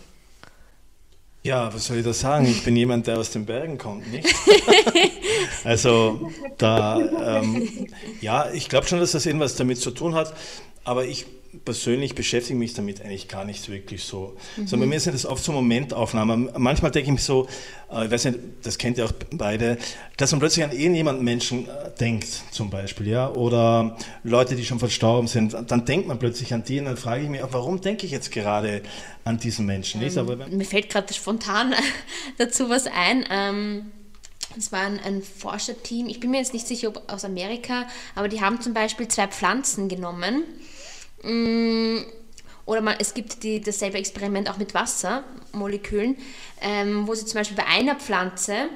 Ja, 1.42 1.72
was 1.72 1.86
soll 1.86 1.98
ich 1.98 2.04
da 2.04 2.12
sagen? 2.12 2.44
Ich 2.46 2.64
bin 2.64 2.74
jemand, 2.74 3.06
der 3.06 3.18
aus 3.18 3.30
den 3.30 3.46
Bergen 3.46 3.78
kommt, 3.78 4.10
nicht? 4.10 4.26
also 5.64 6.32
da, 6.58 6.98
ähm, 7.38 7.86
ja, 8.20 8.50
ich 8.50 8.68
glaube 8.68 8.88
schon, 8.88 8.98
dass 8.98 9.12
das 9.12 9.26
irgendwas 9.26 9.54
damit 9.54 9.78
zu 9.78 9.92
tun 9.92 10.16
hat, 10.16 10.34
aber 10.82 11.04
ich 11.04 11.26
persönlich 11.64 12.14
beschäftige 12.14 12.58
mich 12.58 12.74
damit 12.74 13.00
eigentlich 13.00 13.28
gar 13.28 13.44
nicht 13.44 13.68
wirklich 13.68 14.04
so. 14.04 14.36
Mhm. 14.56 14.66
So, 14.66 14.76
bei 14.76 14.86
mir 14.86 15.00
sind 15.00 15.14
das 15.14 15.26
oft 15.26 15.42
so 15.42 15.52
Momentaufnahmen. 15.52 16.50
Manchmal 16.56 16.90
denke 16.90 17.08
ich 17.08 17.12
mir 17.14 17.20
so, 17.20 17.48
äh, 17.90 18.06
ich 18.06 18.10
weiß 18.10 18.26
nicht, 18.26 18.38
das 18.62 18.78
kennt 18.78 18.98
ihr 18.98 19.04
auch 19.04 19.12
beide, 19.32 19.78
dass 20.16 20.32
man 20.32 20.40
plötzlich 20.40 20.64
an 20.64 20.72
irgendjemanden 20.72 21.24
Menschen 21.24 21.68
äh, 21.68 21.90
denkt, 21.98 22.28
zum 22.50 22.70
Beispiel, 22.70 23.08
ja, 23.08 23.30
oder 23.30 23.96
Leute, 24.22 24.56
die 24.56 24.64
schon 24.64 24.78
verstorben 24.78 25.28
sind. 25.28 25.56
Dann 25.68 25.84
denkt 25.84 26.08
man 26.08 26.18
plötzlich 26.18 26.52
an 26.52 26.64
die 26.64 26.78
und 26.78 26.86
dann 26.86 26.96
frage 26.96 27.24
ich 27.24 27.28
mich, 27.28 27.40
warum 27.50 27.80
denke 27.80 28.06
ich 28.06 28.12
jetzt 28.12 28.30
gerade 28.30 28.82
an 29.24 29.38
diesen 29.38 29.66
Menschen? 29.66 30.02
Ähm, 30.02 30.18
Aber, 30.18 30.36
mir 30.48 30.64
fällt 30.64 30.90
gerade 30.90 31.12
spontan 31.12 31.74
dazu 32.38 32.68
was 32.68 32.86
ein. 32.86 33.24
Ähm 33.30 33.92
es 34.58 34.72
war 34.72 34.80
ein, 34.80 34.98
ein 35.00 35.22
Forscherteam, 35.22 36.08
ich 36.08 36.18
bin 36.18 36.30
mir 36.30 36.38
jetzt 36.38 36.54
nicht 36.54 36.66
sicher, 36.66 36.88
ob 36.88 37.12
aus 37.12 37.26
Amerika, 37.26 37.86
aber 38.14 38.28
die 38.28 38.40
haben 38.40 38.58
zum 38.62 38.72
Beispiel 38.72 39.06
zwei 39.06 39.26
Pflanzen 39.26 39.88
genommen 39.88 40.44
Mm, 40.46 40.75
oder 41.22 42.80
man, 42.80 42.96
es 42.98 43.14
gibt 43.14 43.42
die, 43.42 43.60
dasselbe 43.60 43.98
Experiment 43.98 44.50
auch 44.50 44.58
mit 44.58 44.74
Wassermolekülen, 44.74 46.16
ähm, 46.60 47.06
wo 47.06 47.14
sie 47.14 47.26
zum 47.26 47.38
Beispiel 47.40 47.56
bei 47.56 47.66
einer 47.66 47.96
Pflanze, 47.96 48.68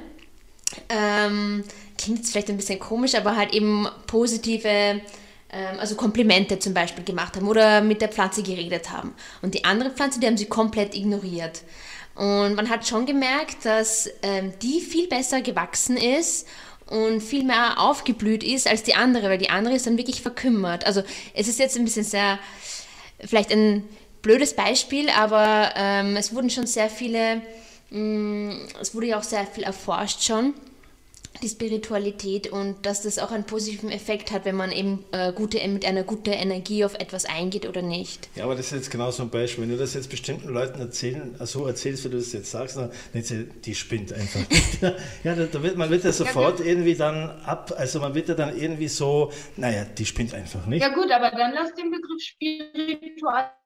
ähm, 0.89 1.65
klingt 1.99 2.19
jetzt 2.19 2.31
vielleicht 2.31 2.49
ein 2.49 2.57
bisschen 2.57 2.79
komisch, 2.79 3.15
aber 3.15 3.37
halt 3.37 3.53
eben 3.53 3.89
positive 4.07 4.69
ähm, 5.53 5.79
also 5.79 5.97
Komplimente 5.97 6.59
zum 6.59 6.75
Beispiel 6.75 7.05
gemacht 7.05 7.37
haben 7.37 7.49
oder 7.49 7.81
mit 7.81 8.01
der 8.01 8.09
Pflanze 8.09 8.43
geredet 8.43 8.91
haben. 8.91 9.15
Und 9.43 9.55
die 9.55 9.65
andere 9.65 9.91
Pflanze, 9.91 10.21
die 10.21 10.27
haben 10.27 10.37
sie 10.37 10.47
komplett 10.47 10.95
ignoriert. 10.95 11.63
Und 12.15 12.55
man 12.55 12.69
hat 12.69 12.87
schon 12.87 13.07
gemerkt, 13.07 13.65
dass 13.65 14.09
ähm, 14.23 14.53
die 14.63 14.81
viel 14.81 15.09
besser 15.09 15.41
gewachsen 15.41 15.97
ist 15.97 16.47
und 16.91 17.23
viel 17.23 17.45
mehr 17.45 17.81
aufgeblüht 17.81 18.45
ist 18.45 18.69
als 18.69 18.83
die 18.83 18.95
andere, 18.95 19.31
weil 19.31 19.39
die 19.39 19.51
andere 19.51 19.75
ist 19.75 19.87
dann 19.87 19.97
wirklich 19.97 20.23
verkümmert. 20.23 20.87
Also 20.87 21.03
es 21.35 21.49
ist 21.49 21.59
jetzt 21.59 21.77
ein 21.77 21.85
bisschen 21.85 22.05
sehr, 22.05 22.39
vielleicht 23.25 23.53
ein 23.53 23.89
blödes 24.23 24.55
Beispiel, 24.55 25.09
aber 25.09 25.73
ähm, 25.77 26.17
es 26.17 26.35
wurden 26.35 26.51
schon 26.51 26.67
sehr 26.67 26.91
viele, 26.91 27.43
mh, 27.91 27.99
mm, 27.99 28.69
es 28.81 28.95
wurde 28.95 29.07
ja 29.07 29.19
auch 29.19 29.23
sehr 29.23 29.47
viel 29.47 29.65
erforscht 29.65 30.23
schon 30.23 30.55
die 31.43 31.49
Spiritualität 31.49 32.49
und 32.53 32.87
dass 32.87 33.03
das 33.03 33.19
auch 33.19 33.31
einen 33.31 33.45
positiven 33.45 33.91
Effekt 33.91 34.31
hat, 34.31 34.45
wenn 34.45 34.57
man 34.57 34.73
eben 34.73 35.05
äh, 35.13 35.33
gute, 35.33 35.67
mit 35.69 35.85
einer 35.85 36.03
guten 36.03 36.33
Energie 36.33 36.85
auf 36.85 36.95
etwas 36.95 37.25
eingeht 37.25 37.69
oder 37.69 37.83
nicht. 37.83 38.29
Ja, 38.37 38.45
aber 38.45 38.55
das 38.55 38.67
ist 38.67 38.73
jetzt 38.73 38.91
genau 38.91 39.11
so 39.11 39.23
ein 39.23 39.31
Beispiel. 39.31 39.63
Wenn 39.63 39.71
du 39.71 39.77
das 39.77 39.95
jetzt 39.95 40.11
bestimmten 40.11 40.49
Leuten 40.49 40.81
erzählen, 40.81 41.35
äh, 41.41 41.47
so 41.47 41.67
erzählst, 41.67 42.05
wie 42.05 42.11
du 42.11 42.19
das 42.19 42.33
jetzt 42.33 42.51
sagst, 42.51 42.77
dann 42.77 42.91
denkst 43.15 43.29
du, 43.29 43.45
die 43.45 43.75
spinnt 43.75 44.13
einfach. 44.13 44.41
ja, 45.25 45.35
da, 45.35 45.63
wird, 45.63 45.77
man 45.77 45.91
wird 45.91 46.05
ja 46.05 46.13
sofort 46.13 46.61
irgendwie 46.61 46.95
dann 46.95 47.31
ab, 47.45 47.73
also 47.77 48.01
man 48.01 48.15
wird 48.15 48.29
ja 48.29 48.35
dann 48.35 48.57
irgendwie 48.57 48.89
so, 48.89 49.33
naja, 49.57 49.85
die 49.85 50.07
spinnt 50.07 50.35
einfach 50.35 50.67
nicht. 50.67 50.83
Ja 50.83 50.89
gut, 50.89 51.11
aber 51.11 51.31
dann 51.31 51.53
lass 51.53 51.75
den 51.75 51.91
Begriff 51.91 52.23
Spiritualität 52.23 53.60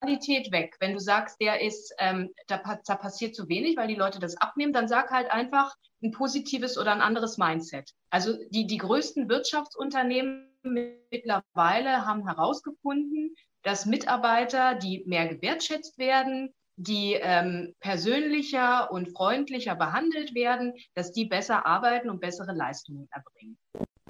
Qualität 0.00 0.52
weg. 0.52 0.76
Wenn 0.80 0.92
du 0.92 1.00
sagst, 1.00 1.40
der 1.40 1.60
ist, 1.60 1.94
ähm, 1.98 2.30
da, 2.46 2.60
da, 2.86 2.96
passiert 2.96 3.34
zu 3.34 3.48
wenig, 3.48 3.76
weil 3.76 3.88
die 3.88 3.94
Leute 3.94 4.18
das 4.18 4.36
abnehmen, 4.36 4.72
dann 4.72 4.88
sag 4.88 5.10
halt 5.10 5.30
einfach 5.30 5.74
ein 6.02 6.12
positives 6.12 6.78
oder 6.78 6.92
ein 6.92 7.00
anderes 7.00 7.38
Mindset. 7.38 7.90
Also 8.10 8.36
die, 8.50 8.66
die 8.66 8.78
größten 8.78 9.28
Wirtschaftsunternehmen 9.28 10.48
mittlerweile 10.62 12.06
haben 12.06 12.26
herausgefunden, 12.26 13.34
dass 13.62 13.86
Mitarbeiter, 13.86 14.74
die 14.74 15.04
mehr 15.06 15.26
gewertschätzt 15.28 15.98
werden, 15.98 16.54
die 16.76 17.14
ähm, 17.14 17.74
persönlicher 17.80 18.92
und 18.92 19.12
freundlicher 19.12 19.74
behandelt 19.74 20.34
werden, 20.34 20.74
dass 20.94 21.10
die 21.10 21.24
besser 21.24 21.66
arbeiten 21.66 22.08
und 22.08 22.20
bessere 22.20 22.54
Leistungen 22.54 23.08
erbringen. 23.10 23.58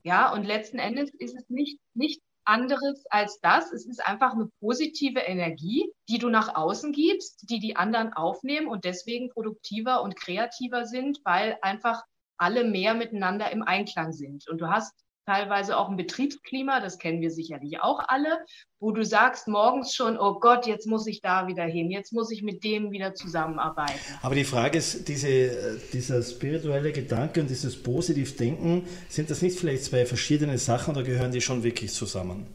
Ja, 0.04 0.32
und 0.32 0.44
letzten 0.44 0.78
Endes 0.78 1.10
ist 1.14 1.34
es 1.34 1.48
nicht, 1.48 1.80
nicht 1.94 2.20
anderes 2.48 3.04
als 3.10 3.40
das. 3.40 3.72
Es 3.72 3.86
ist 3.86 4.04
einfach 4.04 4.32
eine 4.32 4.48
positive 4.60 5.20
Energie, 5.20 5.92
die 6.08 6.18
du 6.18 6.30
nach 6.30 6.54
außen 6.54 6.92
gibst, 6.92 7.50
die 7.50 7.60
die 7.60 7.76
anderen 7.76 8.12
aufnehmen 8.14 8.68
und 8.68 8.84
deswegen 8.84 9.28
produktiver 9.28 10.02
und 10.02 10.16
kreativer 10.16 10.86
sind, 10.86 11.20
weil 11.24 11.58
einfach 11.62 12.02
alle 12.38 12.64
mehr 12.64 12.94
miteinander 12.94 13.50
im 13.50 13.62
Einklang 13.62 14.12
sind. 14.12 14.48
Und 14.48 14.60
du 14.60 14.68
hast 14.68 14.94
teilweise 15.28 15.76
auch 15.76 15.90
ein 15.90 15.96
Betriebsklima, 15.96 16.80
das 16.80 16.98
kennen 16.98 17.20
wir 17.20 17.30
sicherlich 17.30 17.80
auch 17.82 18.00
alle, 18.08 18.38
wo 18.80 18.92
du 18.92 19.04
sagst 19.04 19.46
morgens 19.46 19.94
schon, 19.94 20.18
oh 20.18 20.38
Gott, 20.40 20.66
jetzt 20.66 20.86
muss 20.86 21.06
ich 21.06 21.20
da 21.20 21.46
wieder 21.48 21.64
hin, 21.64 21.90
jetzt 21.90 22.14
muss 22.14 22.30
ich 22.30 22.42
mit 22.42 22.64
dem 22.64 22.92
wieder 22.92 23.12
zusammenarbeiten. 23.14 23.98
Aber 24.22 24.34
die 24.34 24.44
Frage 24.44 24.78
ist, 24.78 25.06
diese, 25.06 25.78
dieser 25.92 26.22
spirituelle 26.22 26.92
Gedanke 26.92 27.42
und 27.42 27.50
dieses 27.50 27.82
Positivdenken, 27.82 28.86
sind 29.10 29.28
das 29.28 29.42
nicht 29.42 29.58
vielleicht 29.58 29.84
zwei 29.84 30.06
verschiedene 30.06 30.56
Sachen 30.56 30.94
oder 30.94 31.04
gehören 31.04 31.30
die 31.30 31.42
schon 31.42 31.62
wirklich 31.62 31.92
zusammen? 31.92 32.46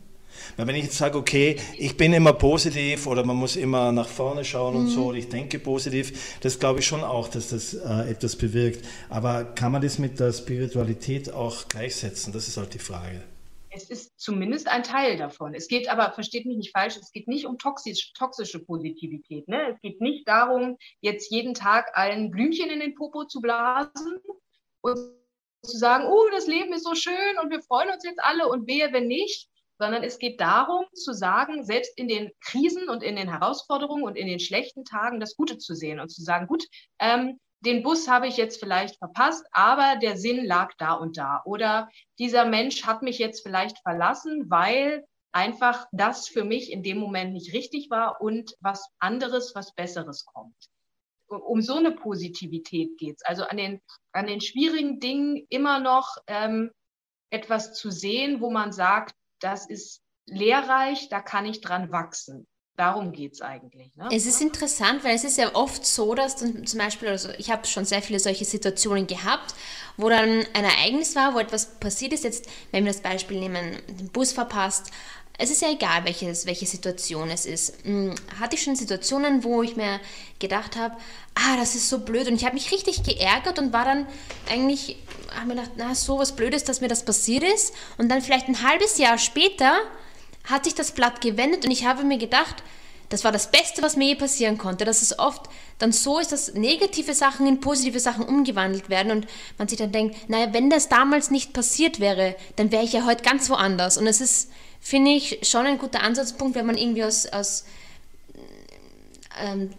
Weil 0.57 0.67
wenn 0.67 0.75
ich 0.75 0.85
jetzt 0.85 0.97
sage, 0.97 1.17
okay, 1.17 1.57
ich 1.77 1.97
bin 1.97 2.13
immer 2.13 2.33
positiv 2.33 3.07
oder 3.07 3.25
man 3.25 3.35
muss 3.35 3.55
immer 3.55 3.91
nach 3.91 4.07
vorne 4.07 4.45
schauen 4.45 4.75
und 4.75 4.83
mhm. 4.85 4.89
so, 4.89 5.07
und 5.09 5.15
ich 5.15 5.29
denke 5.29 5.59
positiv, 5.59 6.39
das 6.41 6.59
glaube 6.59 6.79
ich 6.79 6.85
schon 6.85 7.03
auch, 7.03 7.27
dass 7.27 7.49
das 7.49 7.73
äh, 7.73 8.11
etwas 8.11 8.35
bewirkt. 8.35 8.85
Aber 9.09 9.43
kann 9.43 9.71
man 9.71 9.81
das 9.81 9.99
mit 9.99 10.19
der 10.19 10.33
Spiritualität 10.33 11.31
auch 11.31 11.67
gleichsetzen? 11.67 12.33
Das 12.33 12.47
ist 12.47 12.57
halt 12.57 12.73
die 12.73 12.79
Frage. 12.79 13.21
Es 13.75 13.89
ist 13.89 14.19
zumindest 14.19 14.67
ein 14.67 14.83
Teil 14.83 15.17
davon. 15.17 15.55
Es 15.55 15.67
geht 15.67 15.89
aber, 15.89 16.11
versteht 16.11 16.45
mich 16.45 16.57
nicht 16.57 16.71
falsch, 16.71 16.95
es 16.95 17.11
geht 17.11 17.27
nicht 17.27 17.45
um 17.45 17.57
toxisch, 17.57 18.13
toxische 18.13 18.59
Positivität. 18.59 19.47
Ne? 19.47 19.71
Es 19.73 19.81
geht 19.81 19.99
nicht 19.99 20.27
darum, 20.27 20.77
jetzt 21.01 21.31
jeden 21.31 21.55
Tag 21.55 21.89
allen 21.97 22.29
Blümchen 22.29 22.69
in 22.69 22.79
den 22.79 22.93
Popo 22.93 23.25
zu 23.25 23.41
blasen 23.41 24.19
und 24.81 24.97
zu 25.63 25.77
sagen, 25.77 26.05
oh, 26.07 26.29
das 26.31 26.45
Leben 26.45 26.73
ist 26.73 26.83
so 26.83 26.93
schön 26.93 27.39
und 27.41 27.49
wir 27.49 27.61
freuen 27.61 27.89
uns 27.89 28.03
jetzt 28.03 28.19
alle 28.21 28.47
und 28.47 28.67
wehe, 28.67 28.91
wenn 28.91 29.07
nicht, 29.07 29.49
sondern 29.79 30.03
es 30.03 30.19
geht 30.19 30.39
darum 30.39 30.85
zu 30.93 31.13
sagen, 31.13 31.63
selbst 31.63 31.97
in 31.97 32.07
den 32.07 32.31
Krisen 32.41 32.89
und 32.89 33.03
in 33.03 33.15
den 33.15 33.29
Herausforderungen 33.29 34.03
und 34.03 34.15
in 34.15 34.27
den 34.27 34.39
schlechten 34.39 34.85
Tagen 34.85 35.19
das 35.19 35.35
Gute 35.35 35.57
zu 35.57 35.75
sehen 35.75 35.99
und 35.99 36.09
zu 36.09 36.21
sagen, 36.21 36.47
gut, 36.47 36.65
ähm, 36.99 37.39
den 37.61 37.81
Bus 37.81 38.09
habe 38.09 38.27
ich 38.27 38.35
jetzt 38.37 38.59
vielleicht 38.59 38.97
verpasst, 38.97 39.45
aber 39.51 39.97
der 40.01 40.17
Sinn 40.17 40.43
lag 40.43 40.73
da 40.77 40.93
und 40.93 41.17
da. 41.17 41.41
Oder 41.45 41.89
dieser 42.19 42.45
Mensch 42.45 42.85
hat 42.85 43.01
mich 43.01 43.19
jetzt 43.19 43.41
vielleicht 43.41 43.79
verlassen, 43.79 44.49
weil 44.49 45.05
einfach 45.31 45.87
das 45.91 46.27
für 46.27 46.43
mich 46.43 46.71
in 46.71 46.83
dem 46.83 46.97
Moment 46.97 47.33
nicht 47.33 47.53
richtig 47.53 47.89
war 47.89 48.21
und 48.21 48.55
was 48.59 48.89
anderes, 48.99 49.55
was 49.55 49.73
Besseres 49.73 50.25
kommt. 50.25 50.55
Um 51.27 51.61
so 51.61 51.75
eine 51.75 51.91
Positivität 51.91 52.97
geht 52.97 53.15
es. 53.15 53.23
Also 53.23 53.43
an 53.43 53.57
den, 53.57 53.81
an 54.11 54.27
den 54.27 54.41
schwierigen 54.41 54.99
Dingen 54.99 55.47
immer 55.49 55.79
noch 55.79 56.17
ähm, 56.27 56.69
etwas 57.31 57.73
zu 57.73 57.89
sehen, 57.89 58.41
wo 58.41 58.51
man 58.51 58.71
sagt, 58.71 59.15
das 59.43 59.65
ist 59.65 60.01
lehrreich, 60.25 61.09
da 61.09 61.21
kann 61.21 61.45
ich 61.45 61.61
dran 61.61 61.91
wachsen. 61.91 62.47
Darum 62.75 63.11
geht 63.11 63.33
es 63.33 63.41
eigentlich. 63.41 63.95
Ne? 63.95 64.09
Es 64.11 64.25
ist 64.25 64.41
interessant, 64.41 65.03
weil 65.03 65.15
es 65.15 65.23
ist 65.23 65.37
ja 65.37 65.53
oft 65.53 65.85
so, 65.85 66.15
dass 66.15 66.37
dann 66.37 66.65
zum 66.65 66.79
Beispiel, 66.79 67.09
also 67.09 67.29
ich 67.37 67.51
habe 67.51 67.67
schon 67.67 67.85
sehr 67.85 68.01
viele 68.01 68.19
solche 68.19 68.45
Situationen 68.45 69.05
gehabt, 69.05 69.53
wo 69.95 70.09
dann 70.09 70.43
ein 70.53 70.63
Ereignis 70.63 71.15
war, 71.15 71.35
wo 71.35 71.39
etwas 71.39 71.79
passiert 71.79 72.13
ist. 72.13 72.23
Jetzt, 72.23 72.49
wenn 72.71 72.83
wir 72.83 72.91
das 72.91 73.01
Beispiel 73.01 73.39
nehmen, 73.39 73.77
den 73.87 74.11
Bus 74.11 74.31
verpasst, 74.31 74.89
es 75.37 75.49
ist 75.49 75.61
ja 75.61 75.71
egal, 75.71 76.05
welches, 76.05 76.45
welche 76.45 76.65
Situation 76.65 77.29
es 77.29 77.45
ist. 77.45 77.83
Hm, 77.83 78.13
hatte 78.39 78.55
ich 78.55 78.63
schon 78.63 78.75
Situationen, 78.75 79.43
wo 79.43 79.63
ich 79.63 79.75
mir 79.75 79.99
gedacht 80.39 80.75
habe, 80.75 80.95
ah, 81.35 81.57
das 81.57 81.75
ist 81.75 81.89
so 81.89 81.99
blöd 81.99 82.27
und 82.27 82.35
ich 82.35 82.45
habe 82.45 82.53
mich 82.53 82.71
richtig 82.71 83.03
geärgert 83.03 83.57
und 83.57 83.73
war 83.73 83.85
dann 83.85 84.07
eigentlich, 84.49 84.97
habe 85.35 85.47
mir 85.47 85.55
gedacht, 85.55 85.71
na, 85.75 85.95
so 85.95 86.19
was 86.19 86.35
Blödes, 86.35 86.63
dass 86.63 86.81
mir 86.81 86.87
das 86.87 87.03
passiert 87.03 87.43
ist. 87.43 87.73
Und 87.97 88.09
dann 88.09 88.21
vielleicht 88.21 88.47
ein 88.47 88.61
halbes 88.61 88.97
Jahr 88.99 89.17
später 89.17 89.75
hat 90.43 90.65
sich 90.65 90.75
das 90.75 90.91
Blatt 90.91 91.21
gewendet 91.21 91.65
und 91.65 91.71
ich 91.71 91.85
habe 91.85 92.03
mir 92.03 92.17
gedacht, 92.17 92.63
das 93.09 93.23
war 93.23 93.31
das 93.31 93.51
Beste, 93.51 93.83
was 93.83 93.95
mir 93.95 94.07
je 94.07 94.15
passieren 94.15 94.57
konnte, 94.57 94.85
dass 94.85 95.01
es 95.01 95.19
oft 95.19 95.43
dann 95.77 95.91
so 95.91 96.19
ist, 96.19 96.31
dass 96.31 96.53
negative 96.53 97.13
Sachen 97.13 97.45
in 97.45 97.59
positive 97.59 97.99
Sachen 97.99 98.25
umgewandelt 98.25 98.89
werden 98.89 99.11
und 99.11 99.27
man 99.57 99.67
sich 99.67 99.77
dann 99.77 99.91
denkt, 99.91 100.29
naja, 100.29 100.51
wenn 100.51 100.69
das 100.69 100.89
damals 100.89 101.29
nicht 101.29 101.53
passiert 101.53 101.99
wäre, 101.99 102.35
dann 102.55 102.71
wäre 102.71 102.83
ich 102.83 102.93
ja 102.93 103.05
heute 103.05 103.23
ganz 103.23 103.49
woanders. 103.49 103.97
Und 103.97 104.07
es 104.07 104.19
ist 104.19 104.49
finde 104.83 105.11
ich 105.11 105.39
schon 105.43 105.65
ein 105.65 105.77
guter 105.77 106.03
Ansatzpunkt, 106.03 106.55
wenn 106.55 106.65
man 106.65 106.77
irgendwie 106.77 107.05
aus, 107.05 107.25
aus 107.25 107.63
ähm, 109.41 109.69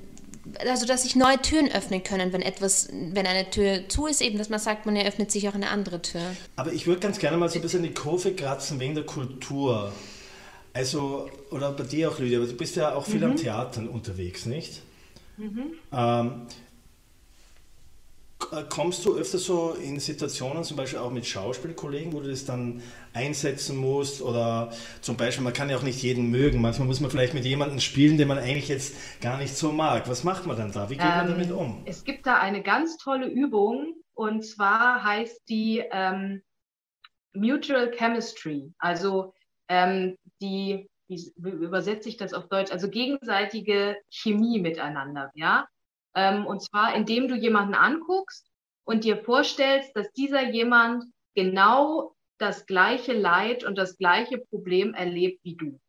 also 0.67 0.87
dass 0.87 1.03
sich 1.03 1.15
neue 1.15 1.41
Türen 1.41 1.71
öffnen 1.71 2.03
können, 2.03 2.33
wenn 2.33 2.43
etwas, 2.43 2.89
wenn 2.91 3.27
eine 3.27 3.49
Tür 3.51 3.89
zu 3.89 4.07
ist, 4.07 4.23
eben, 4.23 4.39
dass 4.39 4.49
man 4.49 4.59
sagt, 4.59 4.87
man 4.87 4.97
eröffnet 4.97 5.31
sich 5.31 5.49
auch 5.49 5.55
eine 5.55 5.69
andere 5.69 6.01
Tür. 6.01 6.23
Aber 6.57 6.73
ich 6.73 6.87
würde 6.87 7.01
ganz 7.01 7.19
gerne 7.19 7.37
mal 7.37 7.49
so 7.49 7.59
ein 7.59 7.63
bisschen 7.63 7.83
die 7.83 7.93
Kurve 7.93 8.35
kratzen 8.35 8.81
wegen 8.81 8.95
der 8.95 9.05
Kultur. 9.05 9.93
Also, 10.73 11.31
oder 11.51 11.71
bei 11.73 11.85
dir 11.85 12.11
auch, 12.11 12.19
Lydia, 12.19 12.39
aber 12.39 12.49
du 12.49 12.55
bist 12.55 12.77
ja 12.77 12.95
auch 12.95 13.05
viel 13.05 13.19
mhm. 13.19 13.25
am 13.25 13.37
Theater 13.37 13.83
unterwegs, 13.91 14.47
nicht? 14.47 14.81
Mhm. 15.37 15.75
Ähm, 15.93 16.47
äh, 16.49 16.53
kommst 18.69 19.05
du 19.05 19.17
öfter 19.17 19.39
so 19.39 19.73
in 19.73 19.99
Situationen, 20.01 20.65
zum 20.65 20.77
Beispiel 20.77 20.99
auch 20.99 21.11
mit 21.11 21.27
Schauspielkollegen, 21.27 22.13
wo 22.13 22.21
du 22.21 22.29
das 22.29 22.45
dann 22.45 22.83
einsetzen 23.13 23.77
musst? 23.77 24.23
Oder 24.23 24.73
zum 25.01 25.17
Beispiel, 25.17 25.45
man 25.45 25.53
kann 25.53 25.71
ja 25.71 25.77
auch 25.77 25.83
nicht 25.83 26.03
jeden 26.03 26.31
mögen. 26.31 26.61
Manchmal 26.61 26.87
muss 26.87 27.01
man 27.01 27.11
vielleicht 27.11 27.35
mit 27.35 27.45
jemandem 27.45 27.81
spielen, 27.81 28.19
den 28.19 28.29
man 28.29 28.39
eigentlich 28.39 28.69
jetzt 28.69 29.21
gar 29.21 29.39
nicht 29.39 29.57
so 29.57 29.73
mag. 29.73 30.09
Was 30.09 30.25
macht 30.25 30.47
man 30.47 30.57
dann 30.57 30.73
da? 30.73 30.91
Wie 30.91 30.97
geht 30.97 31.05
ähm, 31.05 31.17
man 31.17 31.29
damit 31.29 31.53
um? 31.53 31.83
Es 31.87 32.05
gibt 32.05 32.27
da 32.27 32.39
eine 32.39 32.63
ganz 32.63 32.97
tolle 32.97 33.27
Übung 33.27 33.95
und 34.15 34.45
zwar 34.45 35.03
heißt 35.05 35.43
die 35.49 35.83
ähm, 35.91 36.43
Mutual 37.35 37.91
Chemistry. 37.91 38.73
Also 38.79 39.35
ähm, 39.69 40.17
die, 40.41 40.89
wie, 41.09 41.33
wie 41.37 41.51
übersetze 41.51 42.09
ich 42.09 42.17
das 42.17 42.33
auf 42.33 42.49
Deutsch? 42.49 42.71
Also 42.71 42.89
gegenseitige 42.89 43.97
Chemie 44.11 44.61
miteinander, 44.61 45.31
ja. 45.35 45.67
Ähm, 46.15 46.47
und 46.47 46.63
zwar, 46.63 46.95
indem 46.95 47.29
du 47.29 47.35
jemanden 47.35 47.75
anguckst 47.75 48.51
und 48.85 49.05
dir 49.05 49.17
vorstellst, 49.17 49.95
dass 49.97 50.13
dieser 50.13 50.51
jemand 50.51 51.05
genau 51.35 52.15
das 52.39 52.67
gleiche 52.67 53.13
Leid 53.13 53.65
und 53.65 53.77
das 53.77 53.97
gleiche 53.97 54.39
Problem 54.39 54.95
erlebt 54.95 55.41
wie 55.45 55.57
du. 55.57 55.81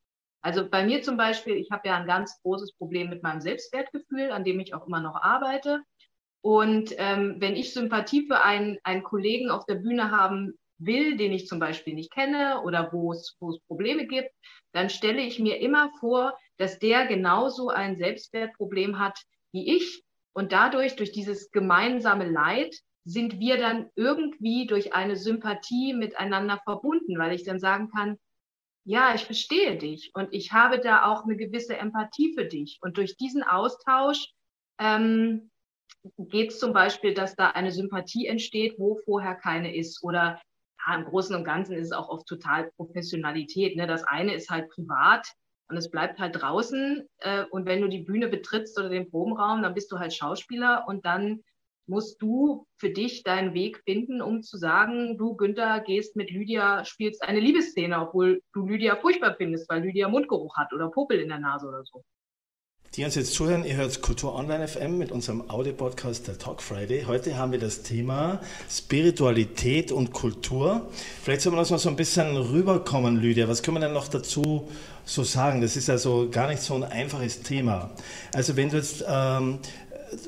Also 0.41 0.70
bei 0.70 0.86
mir 0.86 1.01
zum 1.01 1.17
Beispiel, 1.17 1.55
ich 1.55 1.72
habe 1.72 1.88
ja 1.88 1.98
ein 1.98 2.05
ganz 2.05 2.39
großes 2.44 2.74
Problem 2.74 3.10
mit 3.10 3.24
meinem 3.24 3.41
Selbstwertgefühl, 3.41 4.32
an 4.32 4.44
dem 4.44 4.60
ich 4.60 4.75
auch 4.75 4.86
immer 4.86 5.01
noch 5.01 5.15
arbeite. 5.15 5.82
Und 6.41 6.94
ähm, 6.98 7.38
wenn 7.39 7.55
ich 7.55 7.74
Sympathie 7.74 8.27
für 8.27 8.41
einen, 8.41 8.77
einen 8.84 9.01
Kollegen 9.01 9.50
auf 9.50 9.65
der 9.65 9.75
Bühne 9.75 10.12
haben 10.12 10.53
will, 10.77 11.17
den 11.17 11.32
ich 11.32 11.48
zum 11.48 11.58
Beispiel 11.58 11.96
nicht 11.96 12.12
kenne 12.12 12.62
oder 12.63 12.94
wo 12.94 13.12
es, 13.12 13.36
wo 13.39 13.50
es 13.50 13.60
Probleme 13.62 14.05
gibt, 14.05 14.29
dann 14.72 14.91
stelle 14.91 15.22
ich 15.22 15.39
mir 15.39 15.60
immer 15.60 15.89
vor, 16.00 16.38
dass 16.58 16.77
der 16.77 17.08
genauso 17.08 17.70
ein 17.70 17.98
Selbstwertproblem 17.98 19.00
hat 19.00 19.20
wie 19.51 19.75
ich 19.75 20.04
und 20.35 20.51
dadurch, 20.51 20.97
durch 20.97 21.13
dieses 21.13 21.49
gemeinsame 21.51 22.29
Leid, 22.29 22.75
sind 23.05 23.39
wir 23.39 23.57
dann 23.57 23.89
irgendwie 23.95 24.67
durch 24.67 24.93
eine 24.93 25.15
Sympathie 25.15 25.93
miteinander 25.93 26.59
verbunden, 26.65 27.17
weil 27.17 27.33
ich 27.33 27.43
dann 27.43 27.59
sagen 27.59 27.89
kann, 27.89 28.17
ja, 28.83 29.15
ich 29.15 29.25
verstehe 29.25 29.77
dich 29.77 30.11
und 30.13 30.33
ich 30.33 30.51
habe 30.51 30.79
da 30.79 31.05
auch 31.05 31.23
eine 31.23 31.37
gewisse 31.37 31.77
Empathie 31.77 32.33
für 32.35 32.45
dich. 32.45 32.79
Und 32.81 32.97
durch 32.97 33.15
diesen 33.15 33.43
Austausch 33.43 34.33
ähm, 34.77 35.51
geht 36.17 36.51
es 36.51 36.59
zum 36.59 36.73
Beispiel, 36.73 37.13
dass 37.13 37.35
da 37.35 37.51
eine 37.51 37.71
Sympathie 37.71 38.27
entsteht, 38.27 38.75
wo 38.77 38.99
vorher 39.05 39.35
keine 39.35 39.73
ist. 39.75 40.03
Oder 40.03 40.41
ja, 40.85 40.95
im 40.95 41.05
Großen 41.05 41.35
und 41.35 41.45
Ganzen 41.45 41.77
ist 41.77 41.87
es 41.87 41.93
auch 41.93 42.09
oft 42.09 42.27
total 42.27 42.71
Professionalität. 42.75 43.77
Ne? 43.77 43.87
Das 43.87 44.03
eine 44.03 44.33
ist 44.33 44.49
halt 44.49 44.69
privat 44.69 45.27
und 45.67 45.77
es 45.77 45.89
bleibt 45.89 46.19
halt 46.19 46.41
draußen. 46.41 47.07
Äh, 47.19 47.45
und 47.51 47.65
wenn 47.65 47.81
du 47.81 47.88
die 47.88 48.03
Bühne 48.03 48.27
betrittst 48.27 48.77
oder 48.79 48.89
den 48.89 49.10
Probenraum, 49.10 49.62
dann 49.62 49.74
bist 49.74 49.91
du 49.91 50.00
halt 50.00 50.13
Schauspieler 50.13 50.86
und 50.88 51.05
dann 51.05 51.43
musst 51.88 52.22
du 52.22 52.65
für 52.77 52.89
dich 52.89 53.24
deinen 53.24 53.53
Weg 53.53 53.81
finden, 53.86 54.22
um 54.22 54.41
zu 54.41 54.57
sagen, 54.57 55.17
du 55.17 55.36
Günther 55.36 55.81
gehst 55.81 56.15
mit 56.15 56.31
Lydia, 56.31 56.84
spielst 56.84 57.22
eine 57.24 57.39
Liebesszene, 57.39 58.00
obwohl 58.00 58.41
du 58.53 58.65
Lydia 58.65 58.95
furchtbar 58.95 59.36
findest, 59.36 59.69
weil 59.69 59.84
Lydia 59.84 60.10
Mundgeruch 60.10 60.57
hat 60.57 60.74
oder 60.74 60.89
Popel 60.89 61.19
in 61.19 61.29
der 61.29 61.39
Nase 61.39 61.67
oder 61.67 61.84
so 61.84 62.03
die 62.95 63.03
uns 63.03 63.15
jetzt 63.15 63.33
zuhören, 63.33 63.65
ihr 63.65 63.75
hört 63.75 64.01
Kultur 64.01 64.33
Online 64.35 64.69
FM 64.69 64.97
mit 64.97 65.11
unserem 65.11 65.49
Audio-Podcast 65.49 66.29
der 66.29 66.37
Talk 66.37 66.61
Friday. 66.61 67.03
Heute 67.05 67.35
haben 67.35 67.51
wir 67.51 67.59
das 67.59 67.83
Thema 67.83 68.39
Spiritualität 68.69 69.91
und 69.91 70.13
Kultur. 70.13 70.87
Vielleicht 71.21 71.41
soll 71.41 71.51
man 71.51 71.59
das 71.59 71.71
mal 71.71 71.77
so 71.77 71.89
ein 71.89 71.97
bisschen 71.97 72.37
rüberkommen, 72.37 73.17
Lydia. 73.17 73.49
Was 73.49 73.63
können 73.63 73.77
wir 73.77 73.81
denn 73.81 73.91
noch 73.91 74.07
dazu 74.07 74.69
so 75.03 75.23
sagen? 75.23 75.59
Das 75.59 75.75
ist 75.75 75.89
also 75.89 76.29
gar 76.31 76.47
nicht 76.47 76.61
so 76.61 76.73
ein 76.75 76.85
einfaches 76.85 77.41
Thema. 77.41 77.91
Also 78.33 78.55
wenn 78.55 78.69
du 78.69 78.77
jetzt 78.77 79.03
ähm, 79.05 79.59